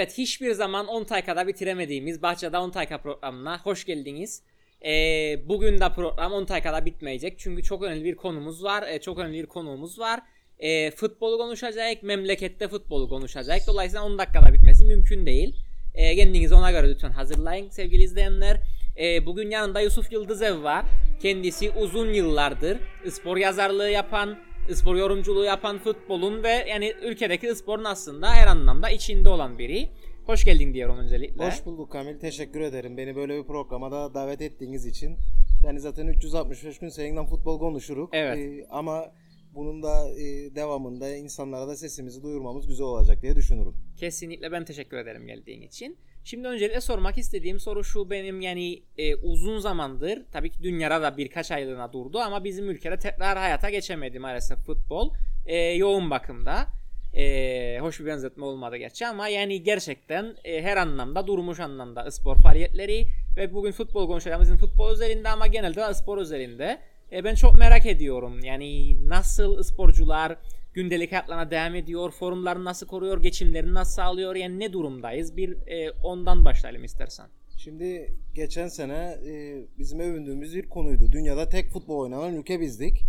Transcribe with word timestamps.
Evet 0.00 0.18
hiçbir 0.18 0.52
zaman 0.52 0.86
10 0.86 1.08
dakikada 1.08 1.46
bitiremediğimiz 1.46 2.22
Bahçede 2.22 2.58
10 2.58 2.74
dakika 2.74 2.98
programına 2.98 3.58
hoş 3.58 3.84
geldiniz. 3.84 4.42
Ee, 4.84 5.48
bugün 5.48 5.80
de 5.80 5.92
program 5.92 6.32
10 6.32 6.48
dakikada 6.48 6.84
bitmeyecek. 6.84 7.38
Çünkü 7.38 7.62
çok 7.62 7.82
önemli 7.82 8.04
bir 8.04 8.14
konumuz 8.14 8.64
var. 8.64 8.84
Ee, 8.88 9.00
çok 9.00 9.18
önemli 9.18 9.42
bir 9.42 9.46
konuğumuz 9.46 9.98
var. 9.98 10.20
Ee, 10.58 10.90
futbolu 10.90 11.38
konuşacak, 11.38 12.02
memlekette 12.02 12.68
futbolu 12.68 13.08
konuşacak. 13.08 13.60
Dolayısıyla 13.66 14.04
10 14.04 14.18
dakikada 14.18 14.52
bitmesi 14.52 14.84
mümkün 14.84 15.26
değil. 15.26 15.56
Ee, 15.94 16.16
kendinizi 16.16 16.54
ona 16.54 16.70
göre 16.70 16.88
lütfen 16.88 17.12
hazırlayın 17.12 17.68
sevgili 17.68 18.02
izleyenler. 18.02 18.56
Ee, 18.98 19.26
bugün 19.26 19.50
yanında 19.50 19.80
Yusuf 19.80 20.12
Yıldızev 20.12 20.62
var. 20.62 20.84
Kendisi 21.22 21.70
uzun 21.70 22.12
yıllardır 22.12 22.78
spor 23.10 23.36
yazarlığı 23.36 23.90
yapan, 23.90 24.38
spor 24.74 24.96
yorumculuğu 24.96 25.44
yapan 25.44 25.78
futbolun 25.78 26.42
ve 26.42 26.64
yani 26.68 26.92
ülkedeki 27.02 27.54
sporun 27.54 27.84
aslında 27.84 28.34
her 28.34 28.46
anlamda 28.46 28.90
içinde 28.90 29.28
olan 29.28 29.58
biri. 29.58 29.88
Hoş 30.26 30.44
geldin 30.44 30.74
diyorum 30.74 30.98
öncelikle. 30.98 31.46
Hoş 31.46 31.66
bulduk 31.66 31.92
Kamil. 31.92 32.18
Teşekkür 32.18 32.60
ederim. 32.60 32.96
Beni 32.96 33.16
böyle 33.16 33.38
bir 33.38 33.46
programa 33.46 33.92
da 33.92 34.14
davet 34.14 34.40
ettiğiniz 34.40 34.86
için. 34.86 35.16
Yani 35.64 35.80
zaten 35.80 36.06
365 36.06 36.78
gün 36.78 36.88
seninle 36.88 37.26
futbol 37.26 37.58
konuşuruz. 37.58 38.10
Evet. 38.12 38.38
Ee, 38.38 38.66
ama 38.70 39.12
bunun 39.54 39.82
da 39.82 40.10
e, 40.10 40.54
devamında 40.54 41.16
insanlara 41.16 41.68
da 41.68 41.76
sesimizi 41.76 42.22
duyurmamız 42.22 42.66
güzel 42.66 42.86
olacak 42.86 43.22
diye 43.22 43.36
düşünürüm. 43.36 43.74
Kesinlikle 43.96 44.52
ben 44.52 44.64
teşekkür 44.64 44.96
ederim 44.96 45.26
geldiğin 45.26 45.62
için. 45.62 45.98
Şimdi 46.24 46.48
öncelikle 46.48 46.80
sormak 46.80 47.18
istediğim 47.18 47.60
soru 47.60 47.84
şu 47.84 48.10
benim 48.10 48.40
yani 48.40 48.82
e, 48.98 49.14
uzun 49.14 49.58
zamandır 49.58 50.22
tabii 50.32 50.50
ki 50.50 50.62
dünyada 50.62 51.02
da 51.02 51.16
birkaç 51.16 51.50
aylığına 51.50 51.92
durdu 51.92 52.18
ama 52.18 52.44
bizim 52.44 52.70
ülkede 52.70 52.98
tekrar 52.98 53.38
hayata 53.38 53.70
geçemedi 53.70 54.18
maalesef 54.18 54.58
futbol. 54.58 55.10
E, 55.46 55.56
yoğun 55.56 56.10
bakımda. 56.10 56.66
E, 57.14 57.78
hoş 57.80 58.00
bir 58.00 58.06
benzetme 58.06 58.44
olmadı 58.44 58.76
gerçi 58.76 59.06
ama 59.06 59.28
yani 59.28 59.62
gerçekten 59.62 60.36
e, 60.44 60.62
her 60.62 60.76
anlamda 60.76 61.26
durmuş 61.26 61.60
anlamda 61.60 62.10
spor 62.10 62.36
faaliyetleri 62.36 63.06
ve 63.36 63.54
bugün 63.54 63.72
futbol 63.72 64.06
konuşacağımız 64.06 64.50
futbol 64.50 64.90
özelinde 64.90 65.28
ama 65.28 65.46
genelde 65.46 65.80
de 65.80 65.94
spor 65.94 66.18
özelinde. 66.18 66.80
E, 67.12 67.24
ben 67.24 67.34
çok 67.34 67.58
merak 67.58 67.86
ediyorum 67.86 68.40
yani 68.44 68.96
nasıl 69.08 69.62
sporcular 69.62 70.36
gündelik 70.74 71.12
hayatlarına 71.12 71.50
devam 71.50 71.74
ediyor, 71.74 72.10
forumlarını 72.10 72.64
nasıl 72.64 72.86
koruyor, 72.86 73.22
geçimlerini 73.22 73.74
nasıl 73.74 73.92
sağlıyor 73.92 74.34
yani 74.34 74.58
ne 74.58 74.72
durumdayız 74.72 75.36
bir 75.36 75.56
e, 75.66 75.90
ondan 75.90 76.44
başlayalım 76.44 76.84
istersen. 76.84 77.26
Şimdi 77.58 78.14
geçen 78.34 78.68
sene 78.68 79.18
e, 79.26 79.64
bizim 79.78 80.00
övündüğümüz 80.00 80.54
bir 80.54 80.68
konuydu. 80.68 81.12
Dünyada 81.12 81.48
tek 81.48 81.70
futbol 81.70 81.98
oynanan 81.98 82.34
ülke 82.34 82.60
bizdik. 82.60 83.04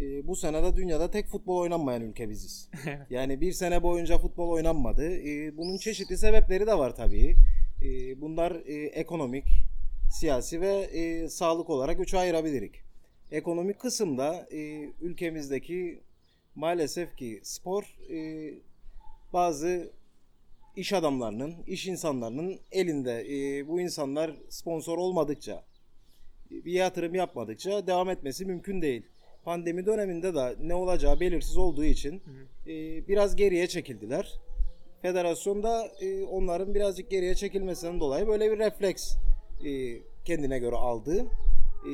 E, 0.00 0.26
bu 0.26 0.36
sene 0.36 0.62
de 0.62 0.76
dünyada 0.76 1.10
tek 1.10 1.28
futbol 1.28 1.58
oynanmayan 1.58 2.02
ülke 2.02 2.28
biziz. 2.28 2.70
yani 3.10 3.40
bir 3.40 3.52
sene 3.52 3.82
boyunca 3.82 4.18
futbol 4.18 4.48
oynanmadı. 4.48 5.16
E, 5.16 5.56
bunun 5.56 5.78
çeşitli 5.78 6.18
sebepleri 6.18 6.66
de 6.66 6.78
var 6.78 6.96
tabii. 6.96 7.36
E, 7.82 8.20
bunlar 8.20 8.52
e, 8.66 8.86
ekonomik, 8.86 9.44
siyasi 10.10 10.60
ve 10.60 10.72
e, 10.72 11.28
sağlık 11.28 11.70
olarak 11.70 12.00
üçe 12.00 12.18
ayırabilirik. 12.18 12.74
Ekonomik 13.30 13.80
kısımda 13.80 14.46
e, 14.52 14.58
ülkemizdeki 15.00 16.02
maalesef 16.54 17.16
ki 17.16 17.40
spor 17.42 17.98
e, 18.10 18.50
bazı 19.32 19.92
iş 20.76 20.92
adamlarının, 20.92 21.54
iş 21.66 21.86
insanlarının 21.86 22.60
elinde. 22.72 23.24
E, 23.28 23.68
bu 23.68 23.80
insanlar 23.80 24.30
sponsor 24.48 24.98
olmadıkça, 24.98 25.64
bir 26.50 26.72
yatırım 26.72 27.14
yapmadıkça 27.14 27.86
devam 27.86 28.10
etmesi 28.10 28.44
mümkün 28.46 28.82
değil. 28.82 29.02
Pandemi 29.44 29.86
döneminde 29.86 30.34
de 30.34 30.56
ne 30.60 30.74
olacağı 30.74 31.20
belirsiz 31.20 31.56
olduğu 31.56 31.84
için 31.84 32.22
e, 32.66 33.08
biraz 33.08 33.36
geriye 33.36 33.66
çekildiler. 33.66 34.40
Federasyon 35.02 35.62
da 35.62 35.88
e, 36.00 36.24
onların 36.24 36.74
birazcık 36.74 37.10
geriye 37.10 37.34
çekilmesinden 37.34 38.00
dolayı 38.00 38.26
böyle 38.26 38.52
bir 38.52 38.58
refleks 38.58 39.16
e, 39.64 39.98
kendine 40.24 40.58
göre 40.58 40.76
aldı. 40.76 41.26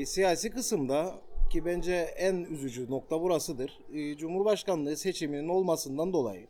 E, 0.01 0.07
siyasi 0.07 0.51
kısımda 0.51 1.21
ki 1.51 1.65
bence 1.65 1.95
en 1.95 2.35
üzücü 2.35 2.91
nokta 2.91 3.21
burasıdır. 3.21 3.79
E, 3.95 4.17
Cumhurbaşkanlığı 4.17 4.97
seçiminin 4.97 5.49
olmasından 5.49 6.13
dolayı 6.13 6.47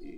e, 0.00 0.08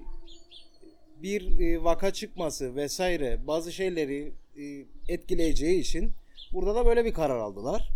bir 1.22 1.60
e, 1.60 1.84
vaka 1.84 2.12
çıkması 2.12 2.76
vesaire 2.76 3.46
bazı 3.46 3.72
şeyleri 3.72 4.32
e, 4.56 4.64
etkileyeceği 5.08 5.80
için 5.80 6.12
burada 6.52 6.74
da 6.74 6.86
böyle 6.86 7.04
bir 7.04 7.14
karar 7.14 7.38
aldılar. 7.38 7.90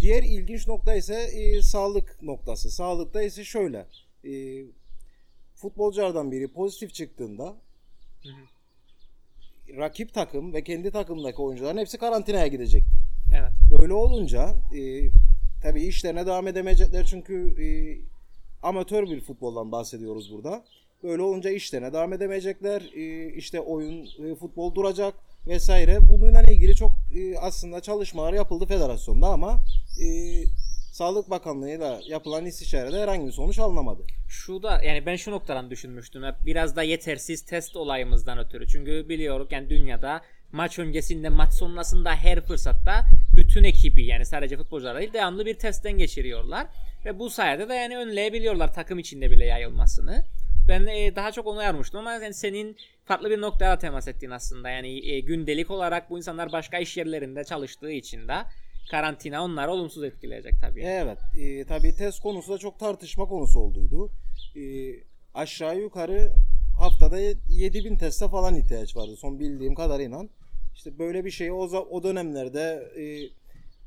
Diğer 0.00 0.22
ilginç 0.22 0.66
nokta 0.66 0.94
ise 0.94 1.14
e, 1.14 1.62
sağlık 1.62 2.22
noktası. 2.22 2.70
Sağlıkta 2.70 3.22
ise 3.22 3.44
şöyle. 3.44 3.86
E, 4.24 4.62
futbolculardan 5.54 6.32
biri 6.32 6.48
pozitif 6.48 6.94
çıktığında 6.94 7.56
rakip 9.76 10.14
takım 10.14 10.54
ve 10.54 10.64
kendi 10.64 10.90
takımdaki 10.90 11.42
oyuncuların 11.42 11.78
hepsi 11.78 11.98
karantinaya 11.98 12.46
gidecekti. 12.46 12.96
Evet. 13.38 13.52
Böyle 13.80 13.92
olunca 13.92 14.54
e, 14.78 15.10
tabii 15.62 15.82
işlerine 15.82 16.26
devam 16.26 16.48
edemeyecekler 16.48 17.04
çünkü 17.04 17.62
e, 17.64 17.66
amatör 18.62 19.04
bir 19.10 19.20
futboldan 19.20 19.72
bahsediyoruz 19.72 20.32
burada. 20.32 20.64
Böyle 21.02 21.22
olunca 21.22 21.50
işlerine 21.50 21.92
devam 21.92 22.12
edemeyecekler. 22.12 22.82
E, 22.96 23.34
işte 23.34 23.60
oyun, 23.60 24.06
e, 24.24 24.34
futbol 24.34 24.74
duracak 24.74 25.14
vesaire. 25.46 25.98
Bununla 26.12 26.42
ilgili 26.42 26.74
çok 26.74 26.90
e, 27.14 27.38
aslında 27.38 27.80
çalışmalar 27.80 28.32
yapıldı 28.32 28.66
federasyonda 28.66 29.26
ama 29.26 29.64
e, 30.02 30.06
Sağlık 30.92 31.30
Bakanlığı'yla 31.30 32.00
yapılan 32.06 32.46
istişarede 32.46 33.00
herhangi 33.00 33.26
bir 33.26 33.32
sonuç 33.32 33.58
alınamadı. 33.58 34.02
Şu 34.28 34.62
da 34.62 34.82
yani 34.82 35.06
ben 35.06 35.16
şu 35.16 35.30
noktadan 35.30 35.70
düşünmüştüm. 35.70 36.22
Biraz 36.46 36.76
da 36.76 36.82
yetersiz 36.82 37.42
test 37.42 37.76
olayımızdan 37.76 38.38
ötürü. 38.38 38.68
Çünkü 38.68 39.08
biliyoruz 39.08 39.48
yani 39.50 39.70
dünyada 39.70 40.22
maç 40.56 40.78
öncesinde 40.78 41.28
maç 41.28 41.52
sonrasında 41.52 42.14
her 42.14 42.40
fırsatta 42.40 43.04
bütün 43.36 43.64
ekibi 43.64 44.06
yani 44.06 44.26
sadece 44.26 44.56
futbolcular 44.56 44.98
değil 44.98 45.12
devamlı 45.12 45.46
bir 45.46 45.54
testten 45.54 45.92
geçiriyorlar. 45.92 46.66
Ve 47.04 47.18
bu 47.18 47.30
sayede 47.30 47.68
de 47.68 47.74
yani 47.74 47.96
önleyebiliyorlar 47.96 48.74
takım 48.74 48.98
içinde 48.98 49.30
bile 49.30 49.44
yayılmasını. 49.44 50.24
Ben 50.68 50.86
e, 50.86 51.16
daha 51.16 51.32
çok 51.32 51.46
onu 51.46 51.62
yarmıştım 51.62 52.00
ama 52.00 52.12
yani 52.12 52.34
senin 52.34 52.76
farklı 53.04 53.30
bir 53.30 53.40
noktaya 53.40 53.78
temas 53.78 54.08
ettiğin 54.08 54.30
aslında. 54.32 54.70
Yani 54.70 55.10
e, 55.10 55.20
gündelik 55.20 55.70
olarak 55.70 56.10
bu 56.10 56.18
insanlar 56.18 56.52
başka 56.52 56.78
iş 56.78 56.96
yerlerinde 56.96 57.44
çalıştığı 57.44 57.90
için 57.90 58.28
de 58.28 58.34
karantina 58.90 59.44
onları 59.44 59.70
olumsuz 59.70 60.04
etkileyecek 60.04 60.52
tabii. 60.60 60.82
Evet. 60.82 61.18
E, 61.38 61.64
tabii 61.64 61.94
test 61.94 62.22
konusu 62.22 62.52
da 62.52 62.58
çok 62.58 62.78
tartışma 62.78 63.24
konusu 63.24 63.60
olduydu. 63.60 64.10
E, 64.56 64.62
aşağı 65.34 65.78
yukarı 65.78 66.32
haftada 66.78 67.18
7000 67.48 67.96
teste 67.96 68.28
falan 68.28 68.54
ihtiyaç 68.54 68.96
vardı 68.96 69.16
son 69.16 69.40
bildiğim 69.40 69.74
kadarıyla. 69.74 70.22
İşte 70.76 70.98
böyle 70.98 71.24
bir 71.24 71.30
şeyi 71.30 71.52
o, 71.52 71.62
o 71.90 72.02
dönemlerde 72.02 72.92
e, 72.96 73.04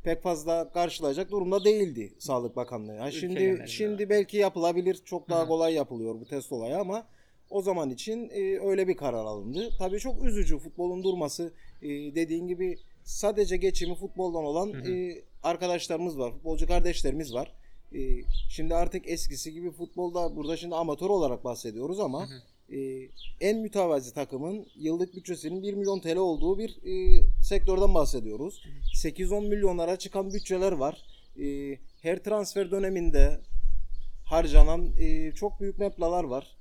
pek 0.04 0.24
fazla 0.24 0.72
karşılayacak 0.74 1.32
durumda 1.32 1.64
değildi 1.64 2.14
Sağlık 2.20 2.56
Bakanlığı. 2.56 2.98
Ha, 2.98 3.12
şimdi 3.12 3.40
şimdi 3.68 4.10
belki 4.10 4.38
yapılabilir. 4.38 5.02
Çok 5.06 5.30
daha 5.30 5.48
kolay 5.48 5.74
yapılıyor 5.74 6.16
bu 6.16 6.26
test 6.26 6.52
olayı 6.52 6.78
ama 6.78 7.08
o 7.50 7.62
zaman 7.62 7.90
için 7.90 8.30
e, 8.30 8.60
öyle 8.60 8.88
bir 8.88 8.98
karar 8.98 9.26
alındı. 9.26 9.70
Tabii 9.80 10.00
çok 10.00 10.24
üzücü 10.24 10.58
futbolun 10.58 11.04
durması. 11.04 11.54
E, 11.82 11.88
dediğin 11.90 12.48
gibi 12.48 12.78
sadece 13.04 13.58
geçimi 13.58 13.96
futboldan 13.96 14.44
olan 14.44 14.74
e, 14.74 15.22
arkadaşlarımız 15.44 16.20
var. 16.20 16.32
Futbolcu 16.32 16.68
kardeşlerimiz 16.68 17.34
var. 17.34 17.54
E, 17.94 18.00
şimdi 18.50 18.76
artık 18.76 19.10
eskisi 19.10 19.54
gibi 19.54 19.72
futbolda 19.72 20.36
burada 20.36 20.58
şimdi 20.58 20.76
amatör 20.76 21.10
olarak 21.10 21.44
bahsediyoruz 21.44 22.00
ama 22.00 22.28
e, 22.72 23.10
en 23.42 23.58
mütevazi 23.58 24.14
takımın 24.14 24.68
yıllık 24.76 25.16
bütçesinin 25.16 25.64
1 25.64 25.74
milyon 25.74 26.00
TL 26.00 26.18
olduğu 26.18 26.60
bir 26.60 26.70
e, 26.70 27.24
sektörden 27.44 27.94
bahsediyoruz. 27.94 28.64
8-10 29.04 29.48
milyonlara 29.48 29.96
çıkan 29.96 30.34
bütçeler 30.34 30.72
var. 30.72 31.04
E, 31.40 31.78
her 32.02 32.24
transfer 32.24 32.72
döneminde 32.72 33.40
harcanan 34.26 34.94
e, 35.00 35.32
çok 35.32 35.62
büyük 35.62 35.80
meblağlar 35.80 36.24
var. 36.24 36.58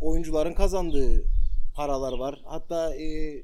Oyuncuların 0.00 0.54
kazandığı 0.54 1.24
paralar 1.74 2.12
var. 2.12 2.40
Hatta 2.44 2.94
e, 2.94 3.42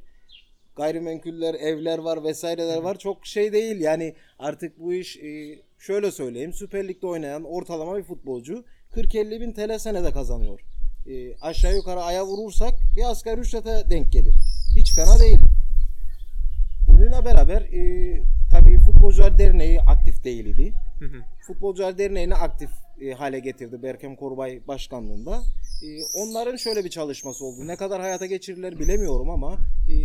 gayrimenkuller, 0.77 1.55
evler 1.55 1.99
var 1.99 2.25
vesaireler 2.25 2.79
var. 2.79 2.99
Çok 2.99 3.27
şey 3.27 3.53
değil 3.53 3.81
yani 3.81 4.15
artık 4.39 4.79
bu 4.81 4.95
iş 4.95 5.17
e, 5.17 5.59
şöyle 5.79 6.11
söyleyeyim. 6.11 6.53
Süper 6.53 6.89
Lig'de 6.89 7.07
oynayan 7.07 7.45
ortalama 7.45 7.99
bir 7.99 8.03
futbolcu 8.03 8.65
40-50 8.93 9.41
bin 9.41 9.53
TL 9.53 9.79
senede 9.79 10.13
kazanıyor. 10.13 10.61
E, 11.07 11.37
aşağı 11.41 11.75
yukarı 11.75 12.01
aya 12.01 12.27
vurursak 12.27 12.75
bir 12.97 13.11
asgari 13.11 13.41
ücrete 13.41 13.91
denk 13.91 14.13
gelir. 14.13 14.35
Hiç 14.77 14.95
fena 14.95 15.19
değil. 15.21 15.39
Bununla 16.89 17.25
beraber 17.25 17.63
e, 17.63 18.23
tabii 18.51 18.79
Futbolcular 18.79 19.39
Derneği 19.39 19.81
aktif 19.81 20.25
değildi. 20.25 20.73
Futbolcular 21.47 21.99
Derneği'ni 21.99 22.35
aktif 22.35 22.71
e, 23.01 23.13
hale 23.13 23.39
getirdi 23.39 23.83
Berkem 23.83 24.17
Korbay 24.17 24.61
başkanlığında. 24.69 25.43
E, 25.83 25.89
onların 26.15 26.57
şöyle 26.57 26.85
bir 26.85 26.91
çalışması 26.91 27.45
oldu. 27.45 27.67
Ne 27.67 27.77
kadar 27.77 28.01
hayata 28.01 28.27
geçirirler 28.27 28.79
bilemiyorum 28.79 29.31
ama 29.31 29.57
e, 29.89 29.97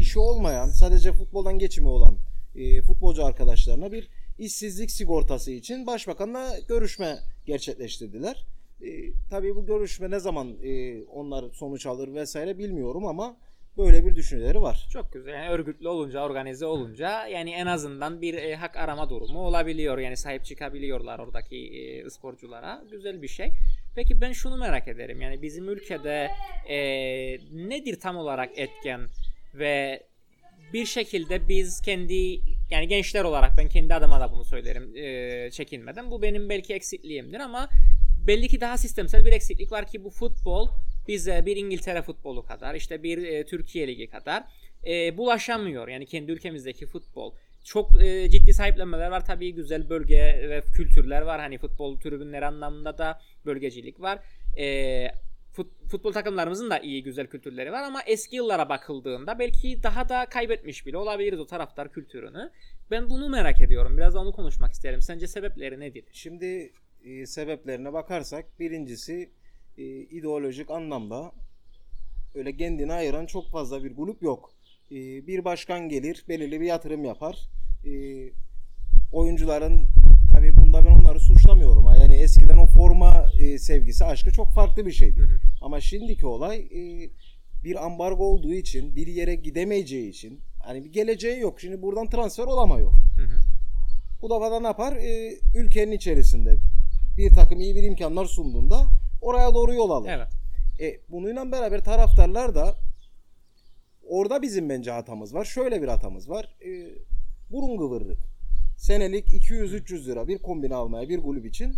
işi 0.00 0.18
olmayan, 0.18 0.70
sadece 0.70 1.12
futboldan 1.12 1.58
geçimi 1.58 1.88
olan 1.88 2.16
e, 2.56 2.82
futbolcu 2.82 3.24
arkadaşlarına 3.24 3.92
bir 3.92 4.08
işsizlik 4.38 4.90
sigortası 4.90 5.50
için 5.50 5.86
başbakanla 5.86 6.58
görüşme 6.68 7.18
gerçekleştirdiler. 7.46 8.46
E, 8.84 9.12
tabii 9.30 9.56
bu 9.56 9.66
görüşme 9.66 10.10
ne 10.10 10.18
zaman 10.18 10.56
e, 10.62 11.02
onlar 11.04 11.44
sonuç 11.52 11.86
alır 11.86 12.14
vesaire 12.14 12.58
bilmiyorum 12.58 13.06
ama 13.06 13.36
böyle 13.78 14.06
bir 14.06 14.16
düşünceleri 14.16 14.62
var. 14.62 14.88
Çok 14.92 15.12
güzel. 15.12 15.32
Yani 15.32 15.48
örgütlü 15.48 15.88
olunca, 15.88 16.24
organize 16.24 16.66
olunca 16.66 17.26
yani 17.26 17.50
en 17.50 17.66
azından 17.66 18.20
bir 18.20 18.34
e, 18.34 18.56
hak 18.56 18.76
arama 18.76 19.10
durumu 19.10 19.38
olabiliyor. 19.38 19.98
Yani 19.98 20.16
sahip 20.16 20.44
çıkabiliyorlar 20.44 21.18
oradaki 21.18 21.56
e, 21.56 22.10
sporculara. 22.10 22.84
Güzel 22.90 23.22
bir 23.22 23.28
şey. 23.28 23.50
Peki 23.94 24.20
ben 24.20 24.32
şunu 24.32 24.56
merak 24.56 24.88
ederim. 24.88 25.20
Yani 25.20 25.42
bizim 25.42 25.68
ülkede 25.68 26.30
e, 26.68 26.78
nedir 27.52 28.00
tam 28.00 28.16
olarak 28.16 28.58
etken 28.58 29.00
ve 29.54 30.02
bir 30.72 30.86
şekilde 30.86 31.48
biz 31.48 31.80
kendi 31.80 32.40
yani 32.70 32.88
gençler 32.88 33.24
olarak 33.24 33.50
ben 33.58 33.68
kendi 33.68 33.94
adıma 33.94 34.20
da 34.20 34.32
bunu 34.32 34.44
söylerim 34.44 34.96
e, 34.96 35.50
çekinmeden. 35.50 36.10
Bu 36.10 36.22
benim 36.22 36.48
belki 36.48 36.74
eksikliğimdir 36.74 37.40
ama 37.40 37.68
belli 38.26 38.48
ki 38.48 38.60
daha 38.60 38.78
sistemsel 38.78 39.24
bir 39.24 39.32
eksiklik 39.32 39.72
var 39.72 39.86
ki 39.86 40.04
bu 40.04 40.10
futbol 40.10 40.68
bize 41.08 41.46
bir 41.46 41.56
İngiltere 41.56 42.02
futbolu 42.02 42.42
kadar 42.42 42.74
işte 42.74 43.02
bir 43.02 43.22
e, 43.22 43.44
Türkiye 43.44 43.88
Ligi 43.88 44.06
kadar 44.06 44.44
e, 44.86 45.16
bulaşamıyor. 45.16 45.88
Yani 45.88 46.06
kendi 46.06 46.32
ülkemizdeki 46.32 46.86
futbol. 46.86 47.34
Çok 47.64 48.02
e, 48.02 48.30
ciddi 48.30 48.54
sahiplenmeler 48.54 49.10
var 49.10 49.24
tabii 49.24 49.54
güzel 49.54 49.90
bölge 49.90 50.46
ve 50.48 50.62
kültürler 50.76 51.22
var. 51.22 51.40
Hani 51.40 51.58
futbol 51.58 52.00
tribünleri 52.00 52.46
anlamında 52.46 52.98
da 52.98 53.20
bölgecilik 53.46 54.00
var. 54.00 54.18
E, 54.58 55.08
fut, 55.52 55.90
futbol 55.90 56.12
takımlarımızın 56.12 56.70
da 56.70 56.78
iyi 56.78 57.02
güzel 57.02 57.26
kültürleri 57.26 57.72
var 57.72 57.82
ama 57.82 58.02
eski 58.06 58.36
yıllara 58.36 58.68
bakıldığında 58.68 59.38
belki 59.38 59.82
daha 59.82 60.08
da 60.08 60.26
kaybetmiş 60.26 60.86
bile 60.86 60.96
olabiliriz 60.96 61.40
o 61.40 61.46
taraftar 61.46 61.92
kültürünü. 61.92 62.50
Ben 62.90 63.10
bunu 63.10 63.28
merak 63.28 63.60
ediyorum. 63.60 63.96
Biraz 63.96 64.14
da 64.14 64.20
onu 64.20 64.32
konuşmak 64.32 64.72
isterim. 64.72 65.02
Sence 65.02 65.26
sebepleri 65.26 65.80
nedir? 65.80 66.04
Şimdi 66.12 66.72
e, 67.04 67.26
sebeplerine 67.26 67.92
bakarsak 67.92 68.60
birincisi 68.60 69.30
e, 69.78 69.84
ideolojik 69.84 70.70
anlamda 70.70 71.32
öyle 72.34 72.56
kendini 72.56 72.92
ayıran 72.92 73.26
çok 73.26 73.50
fazla 73.50 73.84
bir 73.84 73.96
grup 73.96 74.22
yok. 74.22 74.52
E, 74.90 75.26
bir 75.26 75.44
başkan 75.44 75.88
gelir, 75.88 76.24
belirli 76.28 76.60
bir 76.60 76.66
yatırım 76.66 77.04
yapar. 77.04 77.48
E, 77.86 77.92
oyuncuların 79.12 79.88
tabi 80.32 80.56
bunda 80.56 80.84
ben 80.84 80.90
onları 80.90 81.20
suçlamıyorum. 81.20 81.84
Yani 82.00 82.14
eskiden 82.14 82.56
o 82.56 82.66
forma 82.66 83.26
e, 83.40 83.58
sevgisi, 83.58 84.04
aşkı 84.04 84.32
çok 84.32 84.52
farklı 84.52 84.86
bir 84.86 84.92
şeydi. 84.92 85.20
Hı 85.20 85.24
hı. 85.24 85.40
Ama 85.62 85.80
şimdiki 85.80 86.26
olay 86.26 86.58
e, 86.58 87.10
bir 87.64 87.84
ambargo 87.84 88.24
olduğu 88.24 88.52
için, 88.52 88.96
bir 88.96 89.06
yere 89.06 89.34
gidemeyeceği 89.34 90.10
için, 90.10 90.40
hani 90.64 90.84
bir 90.84 90.92
geleceği 90.92 91.40
yok. 91.40 91.60
Şimdi 91.60 91.82
buradan 91.82 92.08
transfer 92.08 92.44
olamıyor. 92.44 92.92
Hı 92.92 93.22
hı. 93.22 93.40
Bu 94.22 94.30
da 94.30 94.60
ne 94.60 94.66
yapar? 94.66 94.96
E, 94.96 95.34
ülkenin 95.54 95.92
içerisinde 95.92 96.56
bir 97.16 97.30
takım 97.30 97.60
iyi 97.60 97.76
bir 97.76 97.82
imkanlar 97.82 98.24
sunduğunda 98.26 98.86
oraya 99.20 99.54
doğru 99.54 99.74
yol 99.74 99.90
alır. 99.90 100.10
Evet. 100.10 100.28
E, 100.80 101.00
bununla 101.08 101.52
beraber 101.52 101.84
taraftarlar 101.84 102.54
da 102.54 102.74
orada 104.08 104.42
bizim 104.42 104.68
bence 104.68 104.90
hatamız 104.90 105.34
var. 105.34 105.44
Şöyle 105.44 105.82
bir 105.82 105.88
hatamız 105.88 106.30
var. 106.30 106.56
E, 106.60 106.70
burun 107.50 107.78
kıvırırık. 107.78 108.18
Senelik 108.78 109.28
200-300 109.28 110.06
lira 110.06 110.28
bir 110.28 110.38
kombine 110.38 110.74
almaya 110.74 111.08
bir 111.08 111.20
kulüp 111.20 111.46
için 111.46 111.74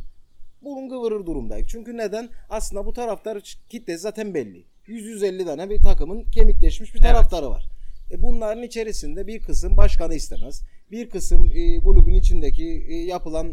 burun 0.62 0.88
kıvırır 0.88 1.26
durumdayız. 1.26 1.68
Çünkü 1.68 1.96
neden? 1.96 2.28
Aslında 2.50 2.86
bu 2.86 2.92
taraftar 2.92 3.56
kitlesi 3.68 3.98
zaten 3.98 4.34
belli. 4.34 4.64
100-150 4.86 5.44
tane 5.44 5.70
bir 5.70 5.82
takımın 5.82 6.24
kemikleşmiş 6.24 6.94
bir 6.94 7.00
Evet. 7.00 7.10
taraftarı 7.10 7.50
var. 7.50 7.66
E, 8.10 8.22
bunların 8.22 8.62
içerisinde 8.62 9.26
bir 9.26 9.40
kısım 9.40 9.76
başkanı 9.76 10.14
istemez. 10.14 10.62
Bir 10.90 11.10
kısım 11.10 11.50
e, 11.54 11.78
kulübün 11.78 12.14
içindeki 12.14 12.86
e, 12.88 12.94
yapılan 12.94 13.52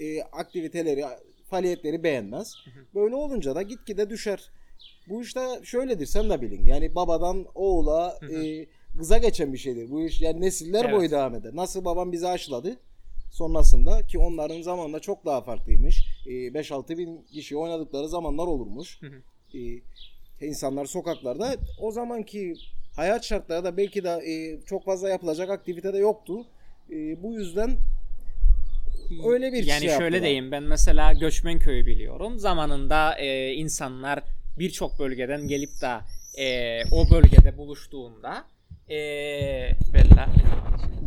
e, 0.00 0.22
aktiviteleri, 0.22 1.04
faaliyetleri 1.50 2.02
beğenmez. 2.02 2.54
Böyle 2.94 3.14
olunca 3.14 3.54
da 3.54 3.62
gitgide 3.62 4.10
düşer. 4.10 4.50
Bu 5.08 5.22
işte 5.22 5.40
şöyledir 5.62 6.06
sen 6.06 6.30
de 6.30 6.40
bilin. 6.42 6.64
Yani 6.64 6.94
babadan 6.94 7.46
oğula 7.54 8.18
e, 8.32 8.66
kıza 8.98 9.18
geçen 9.18 9.52
bir 9.52 9.58
şeydir. 9.58 9.90
Bu 9.90 10.02
iş 10.02 10.20
yani 10.22 10.40
nesiller 10.40 10.84
Evet. 10.84 10.94
boyu 10.94 11.10
devam 11.10 11.34
eder. 11.34 11.56
Nasıl 11.56 11.84
babam 11.84 12.12
bizi 12.12 12.28
aşıladı 12.28 12.76
sonrasında 13.32 14.06
ki 14.06 14.18
onların 14.18 14.62
zamanında 14.62 15.00
çok 15.00 15.24
daha 15.24 15.40
farklıymış. 15.42 16.06
E, 16.26 16.30
5-6 16.30 16.98
bin 16.98 17.22
kişi 17.22 17.56
oynadıkları 17.56 18.08
zamanlar 18.08 18.46
olurmuş. 18.46 19.00
E, 19.54 19.60
insanlar 20.46 20.86
sokaklarda 20.86 21.56
o 21.80 21.90
zamanki 21.92 22.54
hayat 22.96 23.24
şartları 23.24 23.64
da 23.64 23.76
belki 23.76 24.04
de 24.04 24.10
e, 24.10 24.60
çok 24.66 24.84
fazla 24.84 25.08
yapılacak 25.08 25.50
aktivite 25.50 25.92
de 25.92 25.98
yoktu. 25.98 26.46
E, 26.90 27.22
bu 27.22 27.32
yüzden 27.32 27.70
Öyle 29.26 29.52
bir 29.52 29.64
yani 29.64 29.80
şey 29.80 29.88
şöyle 29.88 30.04
yaptılar. 30.04 30.22
diyeyim 30.22 30.52
ben 30.52 30.62
mesela 30.62 31.12
göçmen 31.12 31.58
köyü 31.58 31.86
biliyorum. 31.86 32.38
Zamanında 32.38 33.18
e, 33.18 33.52
insanlar 33.52 34.20
birçok 34.58 34.98
bölgeden 34.98 35.48
gelip 35.48 35.70
de 35.80 36.00
e, 36.38 36.82
o 36.90 37.10
bölgede 37.10 37.56
buluştuğunda 37.56 38.44
e, 38.90 38.96
Bella 39.94 40.28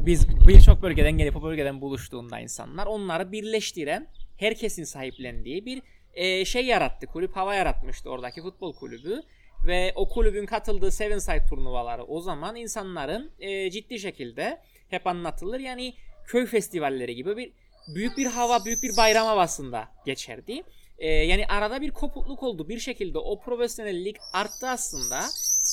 biz 0.05 0.27
birçok 0.47 0.81
bölgeden 0.81 1.17
gelip 1.17 1.35
o 1.35 1.43
bölgeden 1.43 1.81
buluştuğunda 1.81 2.39
insanlar 2.39 2.85
onları 2.85 3.31
birleştiren 3.31 4.07
herkesin 4.37 4.83
sahiplendiği 4.83 5.65
bir 5.65 5.81
e, 6.13 6.45
şey 6.45 6.65
yarattı. 6.65 7.07
Kulüp 7.07 7.35
hava 7.35 7.55
yaratmıştı 7.55 8.09
oradaki 8.09 8.41
futbol 8.41 8.73
kulübü 8.73 9.21
ve 9.67 9.91
o 9.95 10.09
kulübün 10.09 10.45
katıldığı 10.45 10.91
Seven 10.91 11.19
Side 11.19 11.45
turnuvaları 11.49 12.03
o 12.03 12.21
zaman 12.21 12.55
insanların 12.55 13.31
e, 13.39 13.71
ciddi 13.71 13.99
şekilde 13.99 14.59
hep 14.89 15.07
anlatılır. 15.07 15.59
Yani 15.59 15.93
köy 16.27 16.45
festivalleri 16.45 17.15
gibi 17.15 17.37
bir 17.37 17.51
büyük 17.87 18.17
bir 18.17 18.25
hava, 18.25 18.65
büyük 18.65 18.83
bir 18.83 18.97
bayram 18.97 19.27
havasında 19.27 19.87
geçerdi. 20.05 20.63
Ee, 20.97 21.07
yani 21.07 21.45
arada 21.47 21.81
bir 21.81 21.91
kopukluk 21.91 22.43
oldu. 22.43 22.69
Bir 22.69 22.79
şekilde 22.79 23.17
o 23.17 23.39
profesyonellik 23.39 24.17
arttı 24.33 24.67
aslında. 24.67 25.25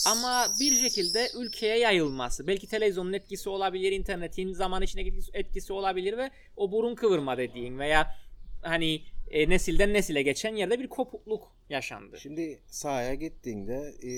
Ama 0.07 0.47
bir 0.61 0.75
şekilde 0.75 1.29
ülkeye 1.39 1.79
yayılması. 1.79 2.47
Belki 2.47 2.67
televizyonun 2.67 3.13
etkisi 3.13 3.49
olabilir, 3.49 3.93
internetin 3.93 4.53
zaman 4.53 4.83
içindeki 4.83 5.13
etkisi, 5.33 5.73
olabilir 5.73 6.19
ve 6.19 6.31
o 6.57 6.73
burun 6.73 6.95
kıvırma 6.95 7.39
dediğin 7.39 7.79
veya 7.79 8.15
hani 8.63 9.03
e, 9.31 9.49
nesilden 9.49 9.95
nesile 9.95 10.23
geçen 10.23 10.55
yerde 10.55 10.81
bir 10.81 10.89
kopukluk 10.89 11.53
yaşandı. 11.69 12.19
Şimdi 12.21 12.61
sahaya 12.67 13.15
gittiğinde 13.15 13.95
e, 14.03 14.11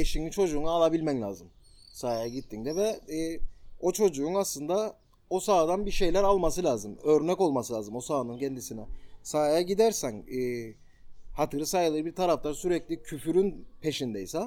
eşini 0.00 0.30
çocuğunu 0.30 0.70
alabilmen 0.70 1.22
lazım. 1.22 1.50
Sahaya 1.92 2.28
gittiğinde 2.28 2.76
ve 2.76 2.88
e, 3.14 3.40
o 3.80 3.92
çocuğun 3.92 4.34
aslında 4.34 4.96
o 5.30 5.40
sahadan 5.40 5.86
bir 5.86 5.90
şeyler 5.90 6.22
alması 6.22 6.64
lazım. 6.64 6.98
Örnek 7.04 7.40
olması 7.40 7.72
lazım 7.72 7.96
o 7.96 8.00
sahanın 8.00 8.38
kendisine. 8.38 8.86
Sahaya 9.22 9.60
gidersen 9.60 10.12
e, 10.12 10.38
hatırı 11.32 11.66
sayılır 11.66 12.04
bir 12.04 12.14
taraftar 12.14 12.54
sürekli 12.54 13.02
küfürün 13.02 13.66
peşindeyse 13.80 14.42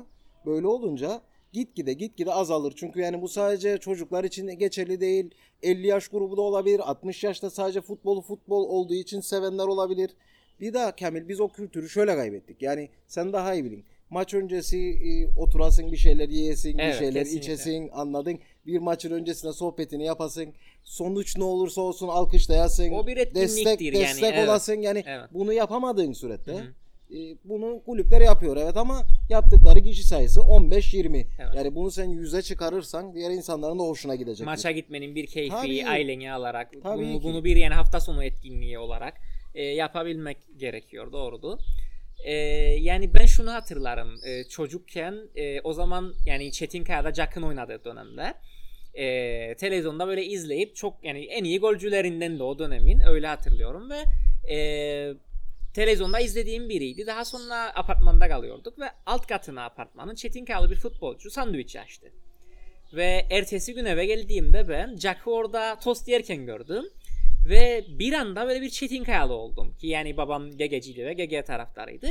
böyle 0.45 0.67
olunca 0.67 1.21
gitgide 1.53 1.93
gitgide 1.93 2.33
azalır. 2.33 2.73
Çünkü 2.75 2.99
yani 2.99 3.21
bu 3.21 3.27
sadece 3.27 3.77
çocuklar 3.77 4.23
için 4.23 4.47
geçerli 4.47 5.01
değil. 5.01 5.31
50 5.63 5.87
yaş 5.87 6.07
grubu 6.07 6.37
da 6.37 6.41
olabilir. 6.41 6.79
60 6.89 7.23
yaşta 7.23 7.49
sadece 7.49 7.81
futbolu 7.81 8.21
futbol 8.21 8.63
olduğu 8.69 8.93
için 8.93 9.19
sevenler 9.21 9.67
olabilir. 9.67 10.11
Bir 10.59 10.73
daha 10.73 10.95
Kamil 10.95 11.27
biz 11.27 11.39
o 11.41 11.47
kültürü 11.49 11.89
şöyle 11.89 12.15
kaybettik. 12.15 12.61
Yani 12.61 12.89
sen 13.07 13.33
daha 13.33 13.53
iyi 13.53 13.63
bilin. 13.65 13.85
Maç 14.09 14.33
öncesi 14.33 14.77
e, 14.79 15.39
oturasın 15.39 15.91
bir 15.91 15.97
şeyler 15.97 16.29
yiyesin, 16.29 16.77
bir 16.77 16.83
Evet, 16.83 16.99
şeyler 16.99 17.23
kesinlikle. 17.23 17.53
içesin 17.53 17.89
anladın. 17.93 18.39
Bir 18.67 18.79
maçın 18.79 19.11
öncesine 19.11 19.53
sohbetini 19.53 20.05
yapasın. 20.05 20.53
Sonuç 20.83 21.37
ne 21.37 21.43
olursa 21.43 21.81
olsun 21.81 22.07
alkışlayasın. 22.07 22.91
O 22.91 23.07
bir 23.07 23.35
destek, 23.35 23.81
yani, 23.81 23.93
Destek 23.93 24.33
evet. 24.33 24.49
olasın. 24.49 24.81
Yani 24.81 25.03
Evet. 25.07 25.29
bunu 25.33 25.53
yapamadığın 25.53 26.13
surette 26.13 26.51
Hı 26.51 26.57
hı. 26.57 27.17
e, 27.17 27.35
bunu 27.43 27.81
kulüpler 27.85 28.21
yapıyor 28.21 28.57
evet 28.57 28.77
ama 28.77 29.03
yaptıkları 29.29 29.81
kişi 29.81 30.03
sayısı 30.03 30.39
15-20. 30.39 31.17
Evet. 31.17 31.55
Yani 31.55 31.75
bunu 31.75 31.91
sen 31.91 32.09
100'e 32.09 32.41
çıkarırsan 32.41 33.13
diğer 33.13 33.31
insanların 33.31 33.79
da 33.79 33.83
hoşuna 33.83 34.15
gidecek. 34.15 34.45
Maça 34.45 34.71
gitmenin 34.71 35.15
bir 35.15 35.25
keyfi 35.25 35.55
Tabii. 35.55 35.87
aileni 35.87 36.31
alarak 36.31 36.71
Tabii 36.83 37.01
bunu, 37.01 37.17
ki. 37.19 37.23
bunu 37.23 37.43
bir 37.43 37.55
yani 37.55 37.73
hafta 37.73 37.99
sonu 37.99 38.23
etkinliği 38.23 38.79
olarak 38.79 39.13
e, 39.55 39.63
yapabilmek 39.63 40.37
gerekiyor 40.57 41.11
doğrudu. 41.11 41.59
E, 42.23 42.33
yani 42.79 43.13
ben 43.13 43.25
şunu 43.25 43.53
hatırlarım 43.53 44.19
e, 44.25 44.43
çocukken 44.43 45.15
e, 45.35 45.61
o 45.61 45.73
zaman 45.73 46.13
yani 46.25 46.51
Çetin 46.51 46.83
Kaya'da 46.83 47.13
Jack'ın 47.13 47.41
oynadığı 47.41 47.85
dönemde 47.85 48.33
e, 48.97 49.55
televizyonda 49.55 50.07
böyle 50.07 50.25
izleyip 50.25 50.75
çok 50.75 51.03
yani 51.03 51.25
en 51.25 51.43
iyi 51.43 51.59
golcülerinden 51.59 52.39
de 52.39 52.43
o 52.43 52.59
dönemin 52.59 52.99
öyle 52.99 53.27
hatırlıyorum 53.27 53.89
ve 53.89 54.03
e, 54.53 54.57
televizyonda 55.73 56.19
izlediğim 56.19 56.69
biriydi. 56.69 57.07
Daha 57.07 57.25
sonra 57.25 57.75
apartmanda 57.75 58.27
kalıyorduk 58.29 58.79
ve 58.79 58.85
alt 59.05 59.27
katına 59.27 59.65
apartmanın 59.65 60.15
Çetin 60.15 60.45
Kayalı 60.45 60.71
bir 60.71 60.75
futbolcu 60.75 61.29
sandviç 61.31 61.75
açtı. 61.75 62.11
Ve 62.93 63.25
ertesi 63.29 63.73
gün 63.73 63.85
eve 63.85 64.05
geldiğimde 64.05 64.69
ben 64.69 64.97
Jack'ı 64.97 65.31
orada 65.31 65.79
tost 65.79 66.07
yerken 66.07 66.45
gördüm. 66.45 66.85
Ve 67.49 67.85
bir 67.89 68.13
anda 68.13 68.47
böyle 68.47 68.61
bir 68.61 68.69
Çetin 68.69 69.03
Kayalı 69.03 69.33
oldum. 69.33 69.75
Ki 69.79 69.87
yani 69.87 70.17
babam 70.17 70.51
GG'ciydi 70.51 71.05
ve 71.05 71.13
GG 71.13 71.45
taraftarıydı. 71.45 72.07